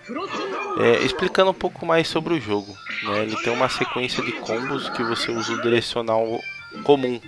É, 0.79 1.05
explicando 1.05 1.51
um 1.51 1.55
pouco 1.55 1.85
mais 1.85 2.07
sobre 2.09 2.35
o 2.35 2.41
jogo. 2.41 2.77
Né? 3.05 3.23
Ele 3.25 3.37
tem 3.43 3.53
uma 3.53 3.69
sequência 3.69 4.23
de 4.23 4.33
combos 4.33 4.89
que 4.91 5.03
você 5.03 5.31
usa 5.31 5.53
o 5.55 5.63
direcional 5.63 6.41
comum. 6.85 7.21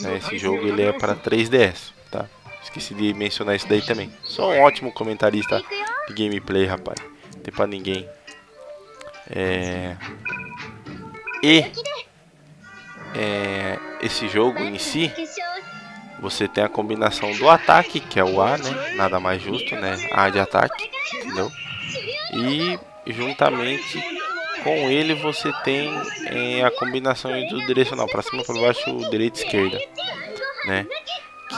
Né? 0.00 0.16
Esse 0.16 0.38
jogo 0.38 0.66
ele 0.66 0.82
é 0.82 0.92
para 0.92 1.14
3DS. 1.14 1.92
Tá? 2.10 2.26
Esqueci 2.62 2.94
de 2.94 3.12
mencionar 3.14 3.56
isso 3.56 3.68
daí 3.68 3.82
também. 3.82 4.12
Sou 4.22 4.52
um 4.52 4.60
ótimo 4.60 4.92
comentarista 4.92 5.62
de 6.08 6.14
gameplay, 6.14 6.66
rapaz. 6.66 7.00
Não 7.34 7.42
tem 7.42 7.54
pra 7.54 7.66
ninguém. 7.66 8.08
É... 9.28 9.96
E 11.42 11.64
é, 13.14 13.78
esse 14.02 14.28
jogo 14.28 14.60
em 14.60 14.78
si, 14.78 15.10
você 16.20 16.46
tem 16.46 16.62
a 16.62 16.68
combinação 16.68 17.32
do 17.32 17.48
ataque, 17.48 17.98
que 18.00 18.20
é 18.20 18.24
o 18.24 18.40
A, 18.40 18.58
né? 18.58 18.92
Nada 18.94 19.18
mais 19.18 19.42
justo, 19.42 19.74
né? 19.76 19.96
A 20.12 20.28
de 20.28 20.38
ataque, 20.38 20.90
entendeu? 21.14 21.50
E 22.34 22.78
juntamente 23.06 24.20
com 24.62 24.90
ele 24.90 25.14
você 25.14 25.50
tem 25.64 25.90
é, 26.26 26.62
a 26.62 26.70
combinação 26.70 27.30
do 27.48 27.66
direcional 27.66 28.06
para 28.06 28.22
cima, 28.22 28.44
para 28.44 28.60
baixo, 28.60 29.10
direita 29.10 29.40
e 29.40 29.44
esquerda, 29.44 29.78
né? 30.66 30.86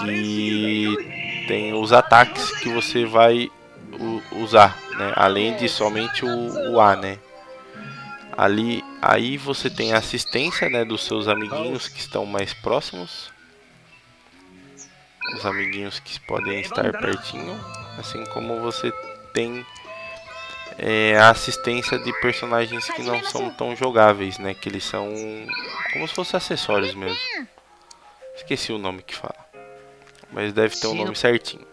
Que 0.05 1.45
tem 1.47 1.75
os 1.75 1.93
ataques 1.93 2.51
que 2.59 2.69
você 2.69 3.05
vai 3.05 3.51
usar, 4.33 4.77
né? 4.97 5.13
Além 5.17 5.57
de 5.57 5.69
somente 5.69 6.25
o, 6.25 6.73
o 6.73 6.81
A, 6.81 6.97
né? 6.97 7.19
Ali, 8.37 8.83
aí 9.01 9.37
você 9.37 9.69
tem 9.69 9.93
a 9.93 9.99
assistência, 9.99 10.69
né, 10.71 10.85
dos 10.85 11.05
seus 11.05 11.29
amiguinhos 11.29 11.87
que 11.89 12.01
estão 12.01 12.25
mais 12.25 12.55
próximos. 12.55 13.31
Os 15.37 15.45
amiguinhos 15.45 16.01
que 16.01 16.19
podem 16.21 16.61
estar 16.61 16.91
pertinho, 16.93 17.59
assim 17.99 18.25
como 18.27 18.61
você 18.61 18.91
tem 19.35 19.65
é, 20.79 21.17
a 21.19 21.31
assistência 21.31 21.99
de 21.99 22.13
personagens 22.21 22.89
que 22.91 23.03
não 23.03 23.23
são 23.23 23.51
tão 23.51 23.77
jogáveis, 23.77 24.39
né, 24.39 24.55
que 24.55 24.69
eles 24.69 24.85
são 24.85 25.13
como 25.93 26.09
se 26.09 26.15
fossem 26.15 26.37
acessórios 26.39 26.95
mesmo. 26.95 27.19
Esqueci 28.35 28.73
o 28.73 28.79
nome 28.79 29.03
que 29.03 29.15
fala, 29.15 29.37
mas 30.33 30.53
deve 30.53 30.75
ter 30.77 30.87
um 30.87 30.95
nome 30.95 31.15
certinho. 31.15 31.67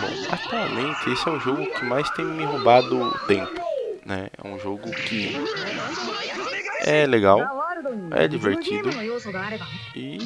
Bom, 0.00 0.32
atualmente 0.32 1.10
esse 1.10 1.28
é 1.28 1.32
o 1.32 1.40
jogo 1.40 1.66
que 1.66 1.84
mais 1.84 2.08
tem 2.10 2.24
me 2.24 2.44
roubado 2.44 3.18
tempo, 3.26 3.60
né? 4.06 4.28
É 4.42 4.46
um 4.46 4.58
jogo 4.58 4.90
que 4.90 5.32
é 6.82 7.04
legal, 7.06 7.40
é 8.12 8.28
divertido 8.28 8.88
e 9.94 10.18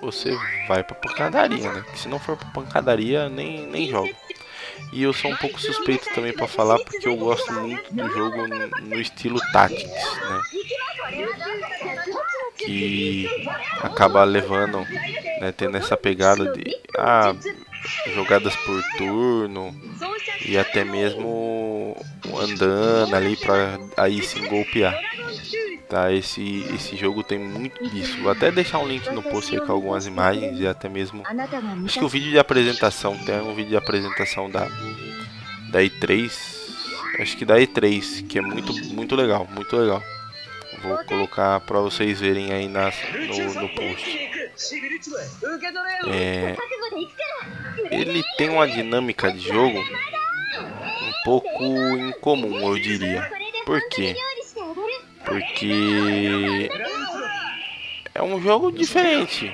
você 0.00 0.36
vai 0.68 0.84
pra 0.84 0.94
pancadaria, 0.94 1.72
né? 1.72 1.84
se 1.94 2.08
não 2.08 2.18
for 2.18 2.36
pra 2.36 2.48
pancadaria, 2.50 3.28
nem, 3.28 3.66
nem 3.66 3.88
jogo. 3.88 4.14
E 4.92 5.02
eu 5.02 5.12
sou 5.12 5.30
um 5.30 5.36
pouco 5.36 5.60
suspeito 5.60 6.12
também 6.14 6.32
para 6.32 6.48
falar 6.48 6.78
porque 6.78 7.06
eu 7.06 7.16
gosto 7.16 7.52
muito 7.52 7.92
do 7.94 8.08
jogo 8.08 8.46
no, 8.46 9.00
estilo 9.00 9.40
Tactics, 9.52 9.86
né? 9.86 10.40
Que 12.58 13.28
acaba 13.82 14.24
levando 14.24 14.78
né, 15.40 15.52
tendo 15.56 15.76
essa 15.76 15.96
pegada 15.96 16.52
de 16.52 16.76
ah, 16.98 17.34
jogadas 18.14 18.54
por 18.56 18.82
turno 18.98 19.74
e 20.44 20.58
até 20.58 20.84
mesmo 20.84 21.96
andando 22.38 23.14
ali 23.14 23.36
para 23.36 23.78
aí 23.96 24.22
sim 24.22 24.46
golpear. 24.48 24.98
Tá, 25.90 26.12
esse, 26.12 26.64
esse 26.72 26.96
jogo 26.96 27.24
tem 27.24 27.36
muito 27.36 27.82
disso. 27.90 28.22
Vou 28.22 28.30
até 28.30 28.52
deixar 28.52 28.78
um 28.78 28.86
link 28.86 29.10
no 29.10 29.24
post 29.24 29.52
aí 29.52 29.60
com 29.60 29.72
algumas 29.72 30.06
imagens 30.06 30.60
e 30.60 30.64
até 30.64 30.88
mesmo. 30.88 31.24
Acho 31.84 31.98
que 31.98 32.04
o 32.04 32.08
vídeo 32.08 32.30
de 32.30 32.38
apresentação 32.38 33.18
tem 33.18 33.40
um 33.40 33.56
vídeo 33.56 33.70
de 33.70 33.76
apresentação 33.76 34.48
da, 34.48 34.68
da 35.72 35.80
E3. 35.82 36.30
Acho 37.18 37.36
que 37.36 37.44
da 37.44 37.56
E3, 37.56 38.24
que 38.28 38.38
é 38.38 38.40
muito, 38.40 38.72
muito 38.94 39.16
legal, 39.16 39.48
muito 39.50 39.76
legal. 39.76 40.00
Vou 40.80 40.96
colocar 41.06 41.58
para 41.58 41.80
vocês 41.80 42.20
verem 42.20 42.52
aí 42.52 42.68
nas, 42.68 42.94
no, 43.12 43.60
no 43.60 43.68
post. 43.70 44.30
É, 46.06 46.56
ele 47.90 48.22
tem 48.38 48.48
uma 48.48 48.68
dinâmica 48.68 49.32
de 49.32 49.40
jogo 49.40 49.78
um 49.78 51.12
pouco 51.24 51.64
incomum, 51.64 52.60
eu 52.60 52.78
diria. 52.78 53.28
Por 53.66 53.80
quê? 53.88 54.14
Porque 55.24 56.70
é 58.14 58.22
um 58.22 58.40
jogo 58.40 58.72
diferente. 58.72 59.52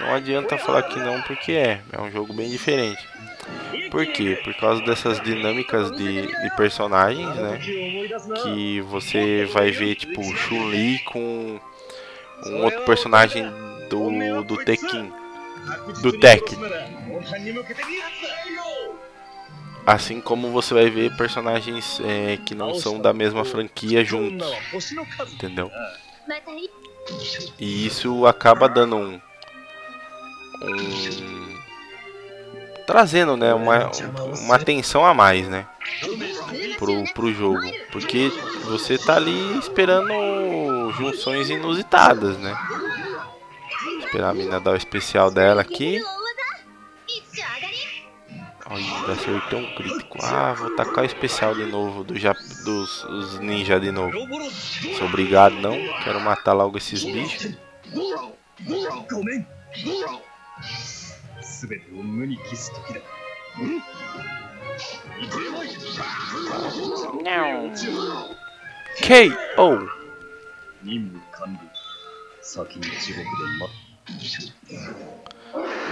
Não 0.00 0.14
adianta 0.14 0.58
falar 0.58 0.82
que 0.82 0.98
não, 0.98 1.20
porque 1.22 1.52
é. 1.52 1.80
É 1.92 2.00
um 2.00 2.10
jogo 2.10 2.34
bem 2.34 2.50
diferente. 2.50 3.06
Por 3.90 4.06
quê? 4.06 4.40
Por 4.42 4.54
causa 4.54 4.82
dessas 4.82 5.20
dinâmicas 5.20 5.90
de, 5.92 6.22
de 6.22 6.56
personagens, 6.56 7.34
né? 7.36 7.58
Que 8.42 8.80
você 8.82 9.44
vai 9.46 9.70
ver, 9.70 9.94
tipo, 9.94 10.22
Chun-Li 10.22 10.98
com 11.04 11.60
um 12.46 12.64
outro 12.64 12.82
personagem 12.84 13.44
do, 13.88 14.42
do 14.42 14.56
Tekken. 14.64 15.12
Do 16.02 16.18
Tekken. 16.18 16.58
Assim 19.86 20.20
como 20.20 20.50
você 20.50 20.72
vai 20.72 20.88
ver 20.88 21.14
personagens 21.16 22.00
é, 22.02 22.38
que 22.38 22.54
não 22.54 22.74
são 22.74 22.98
da 22.98 23.12
mesma 23.12 23.44
franquia 23.44 24.04
juntos. 24.04 24.50
Entendeu? 25.32 25.70
E 27.58 27.86
isso 27.86 28.26
acaba 28.26 28.68
dando 28.68 28.96
um. 28.96 29.20
um 30.62 31.54
trazendo 32.86 33.36
né, 33.36 33.52
uma, 33.54 33.90
uma 34.40 34.56
atenção 34.56 35.04
a 35.04 35.14
mais 35.14 35.48
né, 35.48 35.66
pro, 36.78 37.04
pro 37.12 37.32
jogo. 37.32 37.60
Porque 37.92 38.30
você 38.64 38.96
tá 38.96 39.16
ali 39.16 39.58
esperando 39.58 40.08
junções 40.92 41.50
inusitadas, 41.50 42.38
né? 42.38 42.56
Esperar 43.98 44.30
a 44.30 44.34
mina 44.34 44.60
dar 44.60 44.72
o 44.72 44.76
especial 44.76 45.30
dela 45.30 45.60
aqui. 45.60 46.00
Ainda 48.66 49.12
acertei 49.12 49.58
um 49.58 49.74
crítico. 49.74 50.18
Ah, 50.22 50.54
vou 50.54 50.74
tacar 50.74 51.04
o 51.04 51.06
especial 51.06 51.54
de 51.54 51.66
novo 51.66 52.02
do 52.02 52.18
Jap 52.18 52.38
dos, 52.64 53.02
dos 53.02 53.38
ninja 53.40 53.78
de 53.78 53.90
novo. 53.90 54.16
Sou 54.98 55.06
obrigado 55.06 55.54
não. 55.56 55.76
Quero 56.02 56.20
matar 56.20 56.54
logo 56.54 56.78
esses 56.78 57.04
bichos. 57.04 57.56
Não. 67.22 67.72
K.O. 69.02 69.88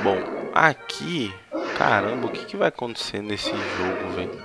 Bom, 0.02 0.18
aqui, 0.54 1.32
caramba, 1.76 2.26
o 2.26 2.30
que, 2.30 2.44
que 2.44 2.56
vai 2.56 2.68
acontecer 2.68 3.22
nesse 3.22 3.50
jogo, 3.50 4.12
velho? 4.14 4.42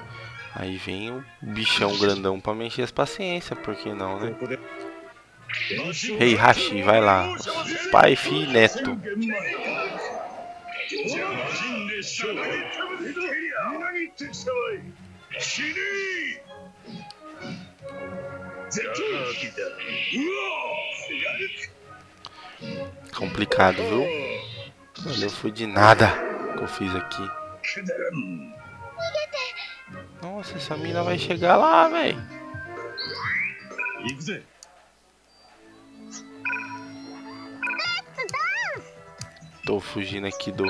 Aí 0.56 0.76
vem 0.78 1.12
o 1.12 1.24
bichão 1.42 1.96
grandão 1.98 2.40
pra 2.40 2.54
mexer 2.54 2.82
as 2.82 2.92
paciências, 2.92 3.58
por 3.60 3.76
que 3.76 3.94
não, 3.94 4.20
né? 4.20 4.36
Rei 6.18 6.30
hey, 6.32 6.36
Hashi, 6.36 6.82
vai 6.82 7.00
lá. 7.00 7.28
Pai, 7.92 8.16
filho 8.16 8.52
neto. 8.52 9.00
Complicado, 23.16 23.76
viu? 23.76 24.06
Olha, 25.06 25.26
eu 25.26 25.30
fui 25.30 25.52
de 25.52 25.68
nada 25.68 26.37
que 26.58 26.63
eu 26.63 26.67
fiz 26.67 26.93
aqui. 26.96 27.30
Nossa, 30.22 30.58
essa 30.58 30.76
mina 30.76 31.04
vai 31.04 31.17
chegar 31.17 31.56
lá, 31.56 31.88
velho. 31.88 32.17
Tô 39.65 39.80
fugindo 39.80 40.28
aqui 40.28 40.52
do. 40.52 40.65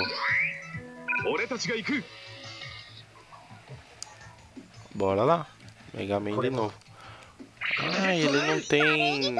Bora 4.94 5.24
lá. 5.24 5.48
Mega 5.94 6.20
Man 6.20 6.40
de 6.40 6.50
novo. 6.50 6.74
Ah, 7.80 8.16
ele 8.16 8.42
não 8.42 8.62
tem 8.62 9.36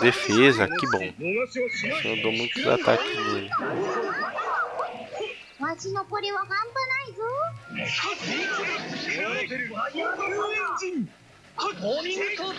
defesa, 0.00 0.66
que 0.66 0.90
bom. 0.90 1.12
Eu 2.04 2.22
dou 2.22 2.32
muitos 2.32 2.66
ataques 2.66 3.16
nele. 3.32 3.50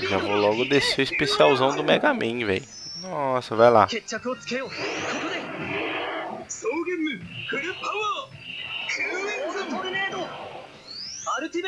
Já 0.09 0.17
vou 0.17 0.35
logo 0.35 0.65
descer 0.65 0.99
o 0.99 1.03
especialzão 1.03 1.75
do 1.75 1.83
Mega 1.83 2.13
Man, 2.13 2.45
velho. 2.45 2.65
Nossa, 3.01 3.55
vai 3.55 3.69
lá. 3.69 3.87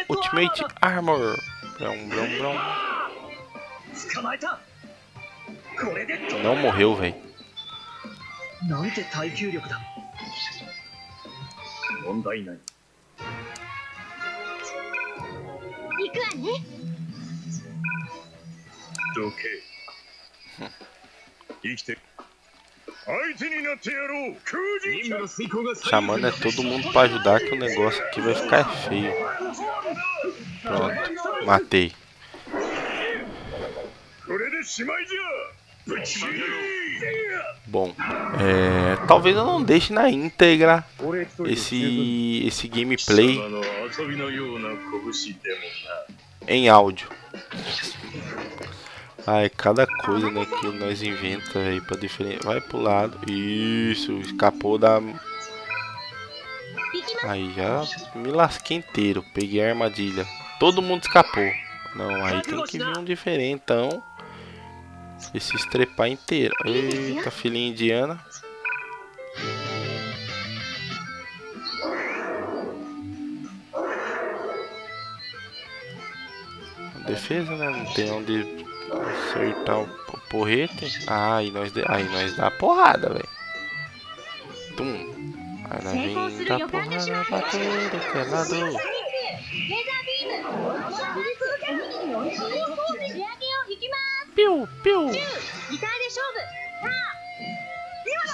Ultimate 0.10 0.66
Armor. 0.82 1.38
Brum, 1.78 2.10
brum, 2.10 2.38
brum. 2.38 2.56
Não 6.44 6.56
morreu, 6.56 6.96
velho. 6.96 7.16
Chamando 25.90 26.28
é 26.28 26.32
todo 26.32 26.64
mundo 26.64 26.92
pra 26.92 27.02
ajudar 27.02 27.40
que 27.40 27.52
o 27.52 27.58
negócio 27.58 28.04
aqui 28.06 28.22
vai 28.22 28.36
ficar 28.36 28.64
feio. 28.88 29.14
Pronto, 30.62 31.46
matei. 31.46 31.94
Bom, 37.66 37.94
é, 38.40 38.96
talvez 39.08 39.36
eu 39.36 39.46
não 39.46 39.62
deixe 39.62 39.94
na 39.94 40.10
íntegra 40.10 40.84
esse, 41.46 42.44
esse 42.46 42.68
gameplay 42.68 43.40
em 46.48 46.68
áudio. 46.68 47.08
Ai, 49.28 49.50
cada 49.50 49.86
coisa 49.86 50.32
né, 50.32 50.46
que 50.46 50.68
nós 50.80 51.04
inventa 51.04 51.60
aí 51.60 51.80
para 51.82 52.00
diferente. 52.00 52.44
Vai 52.44 52.60
pro 52.60 52.82
lado. 52.82 53.20
Isso, 53.32 54.14
escapou 54.14 54.80
da. 54.80 55.00
Aí 57.24 57.54
já 57.54 57.84
me 58.16 58.32
lasquei 58.32 58.78
inteiro. 58.78 59.24
Peguei 59.34 59.64
a 59.64 59.70
armadilha. 59.70 60.26
Todo 60.60 60.82
mundo 60.82 61.04
escapou. 61.04 61.48
Não, 61.96 62.26
aí 62.26 62.42
tem 62.42 62.64
que 62.64 62.80
vir 62.80 62.98
um 62.98 63.04
diferentão. 63.04 64.04
E 65.34 65.40
se 65.40 65.56
estrepar 65.56 66.08
inteiro. 66.08 66.54
Eita, 66.66 67.30
filhinha 67.30 67.70
indiana. 67.70 68.20
Defesa, 77.06 77.56
né? 77.56 77.70
Não 77.70 77.86
tem 77.94 78.12
onde 78.12 78.66
acertar 79.30 79.82
o 79.82 79.88
porrete. 80.30 81.06
Ah, 81.08 81.40
nós, 81.52 81.72
aí 81.88 82.04
nós 82.04 82.36
dá 82.36 82.52
porrada, 82.52 83.10
velho. 83.10 83.30
Tum. 84.78 85.20
Aí 85.70 86.14
nós 86.14 86.34
vem 86.34 86.46
dar 86.46 86.68
porrada 86.68 87.26
pra 87.26 87.42
todo 87.42 88.12
que 88.12 88.18
é 88.18 88.24
lado. 88.24 89.00
Piu, 94.40 94.70
piu. 94.82 95.12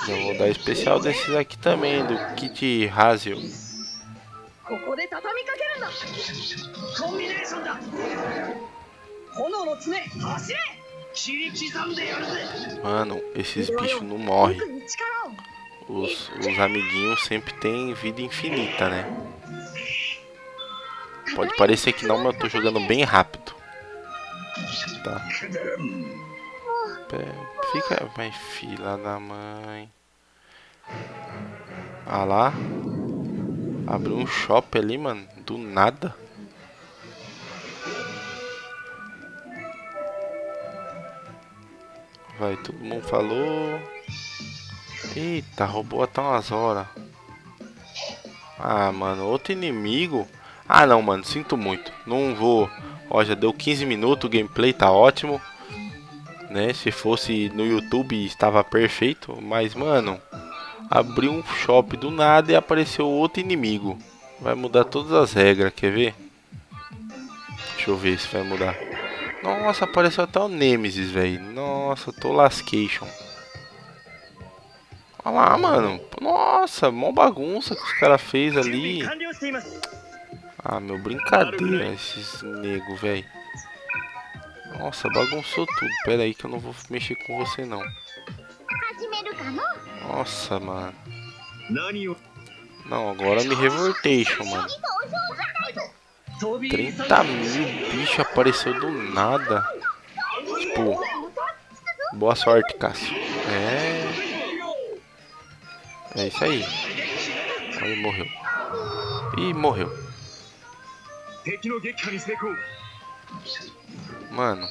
Já 0.08 0.16
vou 0.22 0.38
dar 0.38 0.50
especial 0.50 1.00
desses 1.00 1.34
aqui 1.34 1.58
também, 1.58 2.06
do 2.06 2.16
Kit 2.36 2.88
Hazel. 2.96 3.40
Mano, 12.84 13.20
esses 13.34 13.68
bichos 13.68 14.02
não 14.04 14.20
morrem. 14.20 14.60
Os, 15.90 16.30
os 16.30 16.60
amiguinhos 16.60 17.24
sempre 17.24 17.52
têm 17.56 17.96
vida 17.96 18.22
infinita, 18.22 18.90
né? 18.90 19.12
Pode 21.34 21.56
parecer 21.56 21.94
que 21.94 22.06
não, 22.06 22.20
mas 22.20 22.36
eu 22.36 22.42
tô 22.42 22.48
jogando 22.48 22.80
bem 22.82 23.04
rápido. 23.04 23.55
Tá. 25.06 25.20
Fica. 27.72 28.10
Vai, 28.16 28.32
filha 28.32 28.98
da 28.98 29.20
mãe. 29.20 29.88
Ah 32.08 32.24
lá. 32.24 32.52
Abriu 33.86 34.18
um 34.18 34.26
shopping 34.26 34.80
ali, 34.80 34.98
mano. 34.98 35.28
Do 35.46 35.60
nada. 35.60 36.16
Vai, 42.40 42.58
todo 42.58 42.80
mundo 42.80 43.08
falou. 43.08 43.80
Eita, 45.16 45.66
roubou 45.66 46.02
até 46.02 46.20
umas 46.20 46.52
horas. 46.52 46.88
Ah, 48.58 48.92
mano, 48.92 49.28
outro 49.28 49.54
inimigo. 49.54 50.28
Ah, 50.68 50.88
não, 50.88 51.00
mano, 51.04 51.24
sinto 51.24 51.56
muito. 51.56 51.94
Não 52.08 52.34
vou. 52.34 52.68
Ó, 53.10 53.24
já 53.24 53.34
deu 53.34 53.54
15 53.54 53.86
minutos, 53.86 54.26
o 54.26 54.32
gameplay 54.32 54.74
tá 54.74 54.92
ótimo. 54.92 55.42
Né? 56.50 56.74
Se 56.74 56.92
fosse 56.92 57.52
no 57.54 57.66
YouTube 57.66 58.26
estava 58.26 58.64
perfeito. 58.64 59.38
Mas, 59.42 59.76
mano, 59.76 60.20
abriu 60.90 61.32
um 61.32 61.44
shop 61.44 61.98
do 61.98 62.12
nada 62.12 62.52
e 62.52 62.56
apareceu 62.56 63.08
outro 63.08 63.42
inimigo. 63.42 63.98
Vai 64.40 64.56
mudar 64.56 64.86
todas 64.86 65.12
as 65.14 65.34
regras, 65.34 65.74
quer 65.76 65.92
ver? 65.92 66.16
Deixa 67.76 67.90
eu 67.90 67.98
ver 67.98 68.20
se 68.20 68.28
vai 68.28 68.44
mudar. 68.44 68.76
Nossa, 69.44 69.86
apareceu 69.86 70.24
até 70.24 70.40
o 70.40 70.48
Nemesis, 70.48 71.12
velho. 71.12 71.40
Nossa, 71.54 72.12
tô 72.12 72.32
lascation. 72.32 73.08
Olha 75.24 75.36
lá, 75.36 75.58
mano. 75.58 76.02
Nossa, 76.20 76.92
mó 76.92 77.12
bagunça 77.12 77.76
que 77.76 77.84
os 77.84 77.94
caras 77.94 78.22
fez 78.22 78.58
ali. 78.58 79.02
Ah, 80.68 80.80
meu, 80.80 80.98
brincadeira 80.98 81.94
esses 81.94 82.42
nego, 82.42 82.96
velho. 82.96 83.24
Nossa, 84.80 85.08
bagunçou 85.10 85.68
tudo. 85.68 85.92
Pera 86.06 86.24
aí 86.24 86.34
que 86.34 86.44
eu 86.44 86.50
não 86.50 86.58
vou 86.60 86.76
mexer 86.90 87.14
com 87.16 87.38
você, 87.38 87.64
não. 87.64 87.84
Nossa, 90.08 90.60
mano. 90.60 90.96
Não, 92.88 93.12
agora 93.12 93.44
me 93.44 93.54
revoltation, 93.54 94.44
mano. 94.46 94.68
30 96.70 97.24
mil 97.24 97.90
bicho 97.92 98.22
apareceu 98.24 98.80
do 98.80 98.90
nada. 98.90 99.64
Tipo, 100.60 101.00
boa 102.14 102.36
sorte, 102.36 102.74
Cássio. 102.74 103.16
É. 103.52 104.06
É 106.16 106.28
isso 106.28 106.44
aí. 106.44 106.66
Aí 107.82 108.02
morreu. 108.02 108.26
E 109.38 109.54
morreu. 109.54 110.05
Mano. 114.32 114.68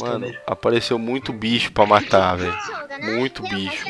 Mano, 0.00 0.32
apareceu 0.46 0.98
muito 0.98 1.32
bicho 1.32 1.72
pra 1.72 1.86
matar, 1.86 2.36
velho. 2.36 2.56
Muito 3.00 3.42
bicho. 3.42 3.84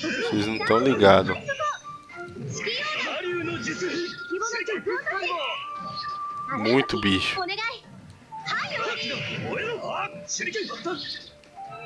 Vocês 0.00 0.46
não 0.46 0.56
estão 0.56 0.78
ligados. 0.78 1.36
Muito 6.58 7.00
bicho. 7.00 7.38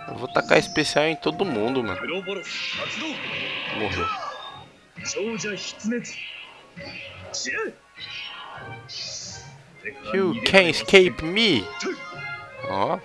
Eu 0.09 0.15
vou 0.17 0.29
tacar 0.29 0.59
especial 0.59 1.07
em 1.07 1.17
todo 1.17 1.45
mundo, 1.45 1.83
mano. 1.83 2.01
Morreu. 3.79 4.32
You 10.15 10.41
can't 10.45 10.71
escape 10.71 11.25
me. 11.25 11.67
Ó. 12.69 12.97
Oh. 12.97 13.01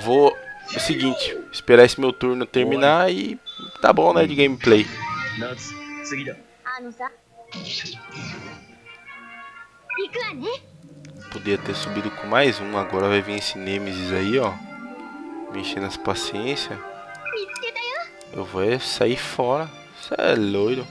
Vou. 0.00 0.36
É 0.72 0.76
o 0.76 0.80
seguinte, 0.80 1.36
esperar 1.50 1.84
esse 1.84 2.00
meu 2.00 2.12
turno 2.12 2.46
terminar 2.46 3.10
e 3.10 3.36
tá 3.82 3.92
bom, 3.92 4.14
né, 4.14 4.24
de 4.24 4.36
gameplay. 4.36 4.86
Podia 11.32 11.58
ter 11.58 11.74
subido 11.74 12.08
com 12.12 12.28
mais 12.28 12.60
um, 12.60 12.76
agora 12.76 13.08
vai 13.08 13.20
vir 13.20 13.38
esse 13.38 13.58
Nemesis 13.58 14.12
aí, 14.12 14.38
ó. 14.38 14.52
Mexendo 15.52 15.86
as 15.86 15.96
paciências. 15.96 16.78
Eu 18.32 18.44
vou 18.44 18.80
sair 18.80 19.16
fora. 19.16 19.68
Você 20.00 20.14
é 20.16 20.34
loiro. 20.34 20.86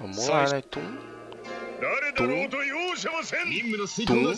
Vamos 0.00 0.28
lá, 0.28 0.48
né? 0.48 0.60
Tum. 0.62 0.80
Tum. 2.16 2.48
Tum. 4.06 4.34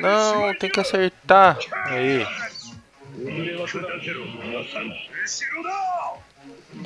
Não, 0.00 0.54
tem 0.58 0.70
que 0.70 0.80
acertar. 0.80 1.58
Aí. 1.86 2.26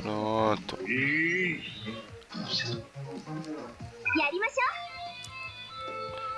Pronto. 0.01 0.77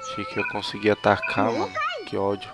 Achei 0.01 0.25
que 0.25 0.39
eu 0.39 0.47
consegui 0.49 0.89
atacar, 0.89 1.51
mano. 1.51 1.71
Que 2.07 2.17
ódio. 2.17 2.49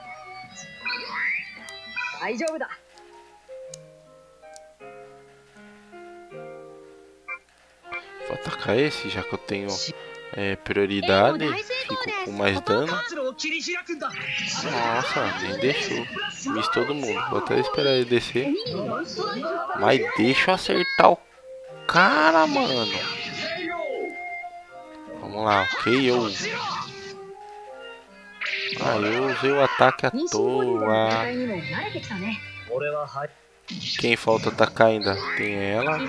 Vou 8.27 8.35
atacar 8.35 8.77
esse, 8.77 9.09
já 9.09 9.21
que 9.23 9.33
eu 9.33 9.37
tenho 9.37 9.69
é, 10.33 10.55
prioridade. 10.57 11.45
Fico 11.63 12.25
com 12.25 12.31
mais 12.31 12.59
dano. 12.61 12.87
Nossa, 14.63 15.37
nem 15.41 15.57
deixou. 15.59 16.05
Miss 16.53 16.67
todo 16.69 16.93
mundo. 16.93 17.29
Vou 17.29 17.39
até 17.39 17.59
esperar 17.59 17.91
ele 17.91 18.05
descer. 18.05 18.53
Mas 19.79 20.01
deixa 20.17 20.51
eu 20.51 20.55
acertar 20.55 21.11
o 21.11 21.19
cara, 21.87 22.45
mano. 22.47 23.24
Vamos 25.35 25.49
lá, 25.49 25.67
ok, 25.73 26.09
eu. 26.09 26.31
Ah, 28.81 28.95
eu 28.95 29.25
usei 29.31 29.51
o 29.51 29.61
ataque 29.61 30.05
à 30.05 30.11
toa. 30.31 31.09
Quem 33.99 34.15
falta 34.15 34.47
atacar 34.47 34.87
ainda? 34.87 35.13
Tem 35.35 35.53
ela. 35.53 35.99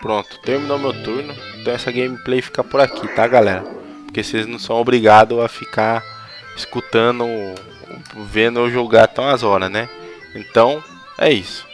Pronto, 0.00 0.40
terminou 0.40 0.76
meu 0.76 1.04
turno. 1.04 1.32
Então 1.60 1.72
essa 1.72 1.92
gameplay 1.92 2.42
fica 2.42 2.64
por 2.64 2.80
aqui, 2.80 3.06
tá, 3.14 3.28
galera? 3.28 3.62
Porque 4.06 4.24
vocês 4.24 4.44
não 4.44 4.58
são 4.58 4.74
obrigados 4.74 5.38
a 5.38 5.46
ficar 5.46 6.02
escutando, 6.56 7.24
vendo 8.26 8.58
eu 8.58 8.70
jogar 8.72 9.06
tão 9.06 9.28
as 9.28 9.44
horas, 9.44 9.70
né? 9.70 9.88
Então, 10.34 10.82
é 11.20 11.32
isso. 11.32 11.69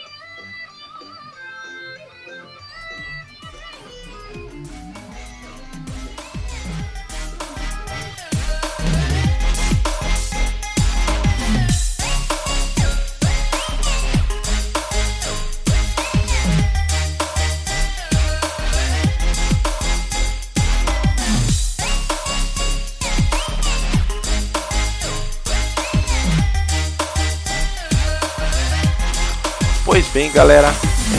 Galera, 30.33 30.67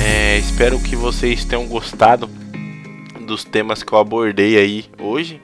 é, 0.04 0.38
espero 0.38 0.78
que 0.78 0.94
vocês 0.94 1.44
tenham 1.44 1.66
gostado 1.66 2.26
dos 3.26 3.42
temas 3.42 3.82
que 3.82 3.92
eu 3.92 3.98
abordei 3.98 4.58
aí 4.58 4.84
hoje, 4.98 5.40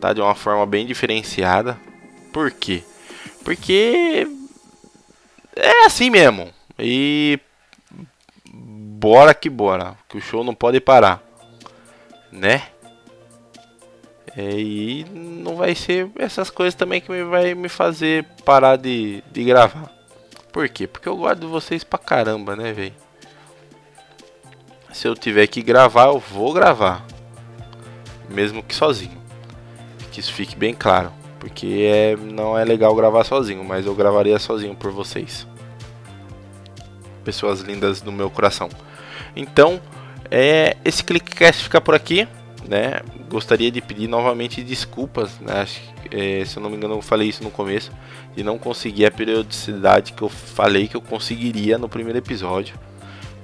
tá? 0.00 0.12
De 0.12 0.20
uma 0.20 0.34
forma 0.34 0.66
bem 0.66 0.86
diferenciada. 0.86 1.78
Por 2.32 2.50
quê? 2.50 2.82
Porque 3.44 4.26
é 5.54 5.86
assim 5.86 6.10
mesmo. 6.10 6.50
E 6.78 7.38
bora 8.52 9.34
que 9.34 9.48
bora, 9.48 9.96
que 10.08 10.18
o 10.18 10.20
show 10.20 10.42
não 10.42 10.54
pode 10.54 10.80
parar, 10.80 11.22
né? 12.32 12.62
É, 14.36 14.52
e 14.52 15.04
não 15.12 15.56
vai 15.56 15.74
ser 15.74 16.10
essas 16.16 16.50
coisas 16.50 16.74
também 16.74 17.00
que 17.00 17.24
vai 17.24 17.54
me 17.54 17.68
fazer 17.68 18.24
parar 18.44 18.76
de, 18.76 19.22
de 19.30 19.44
gravar. 19.44 19.99
Por 20.52 20.68
quê? 20.68 20.86
Porque 20.86 21.08
eu 21.08 21.16
gosto 21.16 21.40
de 21.40 21.46
vocês 21.46 21.84
pra 21.84 21.98
caramba, 21.98 22.56
né, 22.56 22.72
velho? 22.72 22.94
Se 24.92 25.06
eu 25.06 25.14
tiver 25.14 25.46
que 25.46 25.62
gravar, 25.62 26.06
eu 26.06 26.18
vou 26.18 26.52
gravar. 26.52 27.06
Mesmo 28.28 28.62
que 28.62 28.74
sozinho. 28.74 29.20
Que 30.10 30.20
isso 30.20 30.32
fique 30.32 30.56
bem 30.56 30.74
claro. 30.74 31.12
Porque 31.38 31.88
é, 31.88 32.16
não 32.16 32.58
é 32.58 32.64
legal 32.64 32.94
gravar 32.94 33.24
sozinho, 33.24 33.64
mas 33.64 33.86
eu 33.86 33.94
gravaria 33.94 34.38
sozinho 34.38 34.74
por 34.74 34.90
vocês. 34.90 35.46
Pessoas 37.24 37.60
lindas 37.60 38.00
do 38.00 38.10
meu 38.10 38.28
coração. 38.28 38.68
Então, 39.34 39.80
é, 40.30 40.76
esse 40.84 41.02
ClickCast 41.04 41.62
fica 41.62 41.80
por 41.80 41.94
aqui. 41.94 42.26
Né? 42.70 43.00
Gostaria 43.28 43.68
de 43.68 43.80
pedir 43.80 44.06
novamente 44.06 44.62
desculpas. 44.62 45.40
Né? 45.40 45.66
É, 46.12 46.44
se 46.44 46.56
eu 46.56 46.62
não 46.62 46.70
me 46.70 46.76
engano, 46.76 46.94
eu 46.94 47.02
falei 47.02 47.28
isso 47.28 47.42
no 47.42 47.50
começo 47.50 47.90
de 48.36 48.44
não 48.44 48.58
conseguir 48.58 49.06
a 49.06 49.10
periodicidade 49.10 50.12
que 50.12 50.22
eu 50.22 50.28
falei 50.28 50.86
que 50.86 50.96
eu 50.96 51.00
conseguiria 51.00 51.76
no 51.76 51.88
primeiro 51.88 52.18
episódio, 52.20 52.78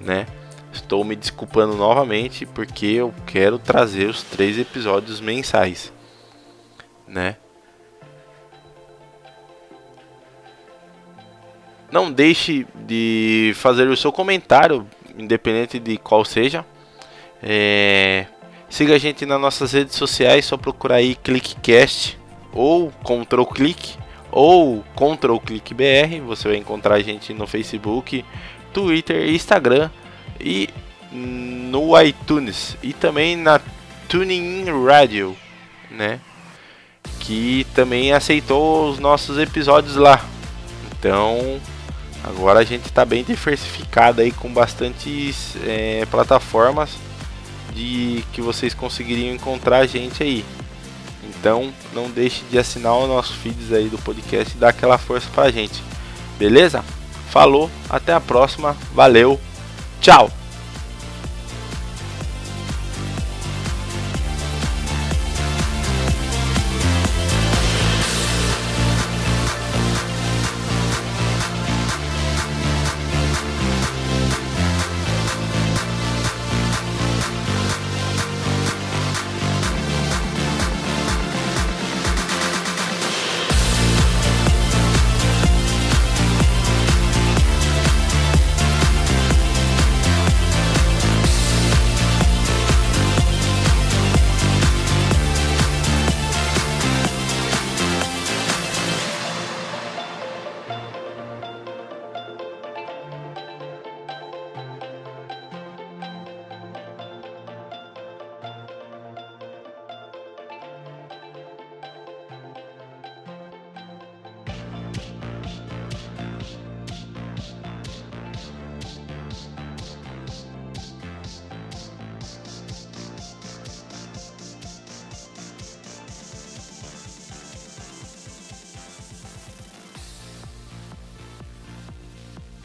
né? 0.01 0.27
Estou 0.73 1.03
me 1.03 1.17
desculpando 1.17 1.75
novamente 1.75 2.47
porque 2.47 2.87
eu 2.87 3.13
quero 3.27 3.59
trazer 3.59 4.09
os 4.09 4.23
três 4.23 4.61
episódios 4.61 5.21
mensais, 5.21 5.93
né? 7.09 7.37
Não 11.91 12.13
deixe 12.13 12.65
de 12.75 13.53
fazer 13.57 13.89
o 13.89 13.97
seu 13.97 14.13
comentário, 14.13 14.87
independente 15.19 15.81
de 15.81 15.97
qual 15.97 16.25
seja. 16.25 16.65
É... 17.43 18.27
Siga 18.69 18.95
a 18.95 18.99
gente 18.99 19.25
nas 19.25 19.41
nossas 19.41 19.73
redes 19.73 19.95
sociais, 19.95 20.45
só 20.45 20.57
procurar 20.57 20.97
aí 20.97 21.15
ClickCast 21.15 22.19
ou 22.53 22.91
Control 23.03 23.47
Click 23.47 23.97
ou 24.31 24.85
Ctrl 24.95 25.39
Click 25.39 25.73
BR. 25.73 26.21
Você 26.27 26.49
vai 26.49 26.57
encontrar 26.57 26.97
a 26.97 27.03
gente 27.03 27.33
no 27.33 27.47
Facebook, 27.47 28.25
Twitter, 28.73 29.31
Instagram 29.31 29.91
e 30.41 30.69
no 31.13 31.99
iTunes 32.01 32.77
e 32.83 32.93
também 32.93 33.37
na 33.37 33.61
Tuning 34.09 34.65
Radio, 34.85 35.37
né? 35.91 36.21
Que 37.21 37.67
também 37.75 38.13
aceitou 38.13 38.91
os 38.91 38.99
nossos 38.99 39.39
episódios 39.39 39.97
lá. 39.97 40.23
Então 40.99 41.61
agora 42.25 42.61
a 42.61 42.65
gente 42.65 42.87
está 42.87 43.05
bem 43.05 43.23
diversificado 43.23 44.21
aí 44.21 44.33
com 44.33 44.53
bastantes 44.53 45.57
é, 45.65 46.05
plataformas 46.11 47.06
de 47.77 48.25
que 48.33 48.41
vocês 48.41 48.73
conseguiriam 48.73 49.35
encontrar 49.35 49.79
a 49.79 49.87
gente 49.87 50.23
aí. 50.23 50.45
Então 51.23 51.73
não 51.93 52.11
deixe 52.11 52.43
de 52.51 52.59
assinar 52.59 52.95
o 52.95 53.07
nosso 53.07 53.35
feeds 53.35 53.73
aí 53.73 53.89
do 53.89 53.99
podcast 53.99 54.55
e 54.57 54.59
dar 54.59 54.71
aquela 54.71 54.97
força 54.97 55.29
pra 55.35 55.51
gente. 55.51 55.83
Beleza? 56.39 56.83
Falou, 57.31 57.71
até 57.91 58.15
a 58.15 58.21
próxima, 58.21 58.75
valeu, 58.95 59.39
tchau! 60.01 60.46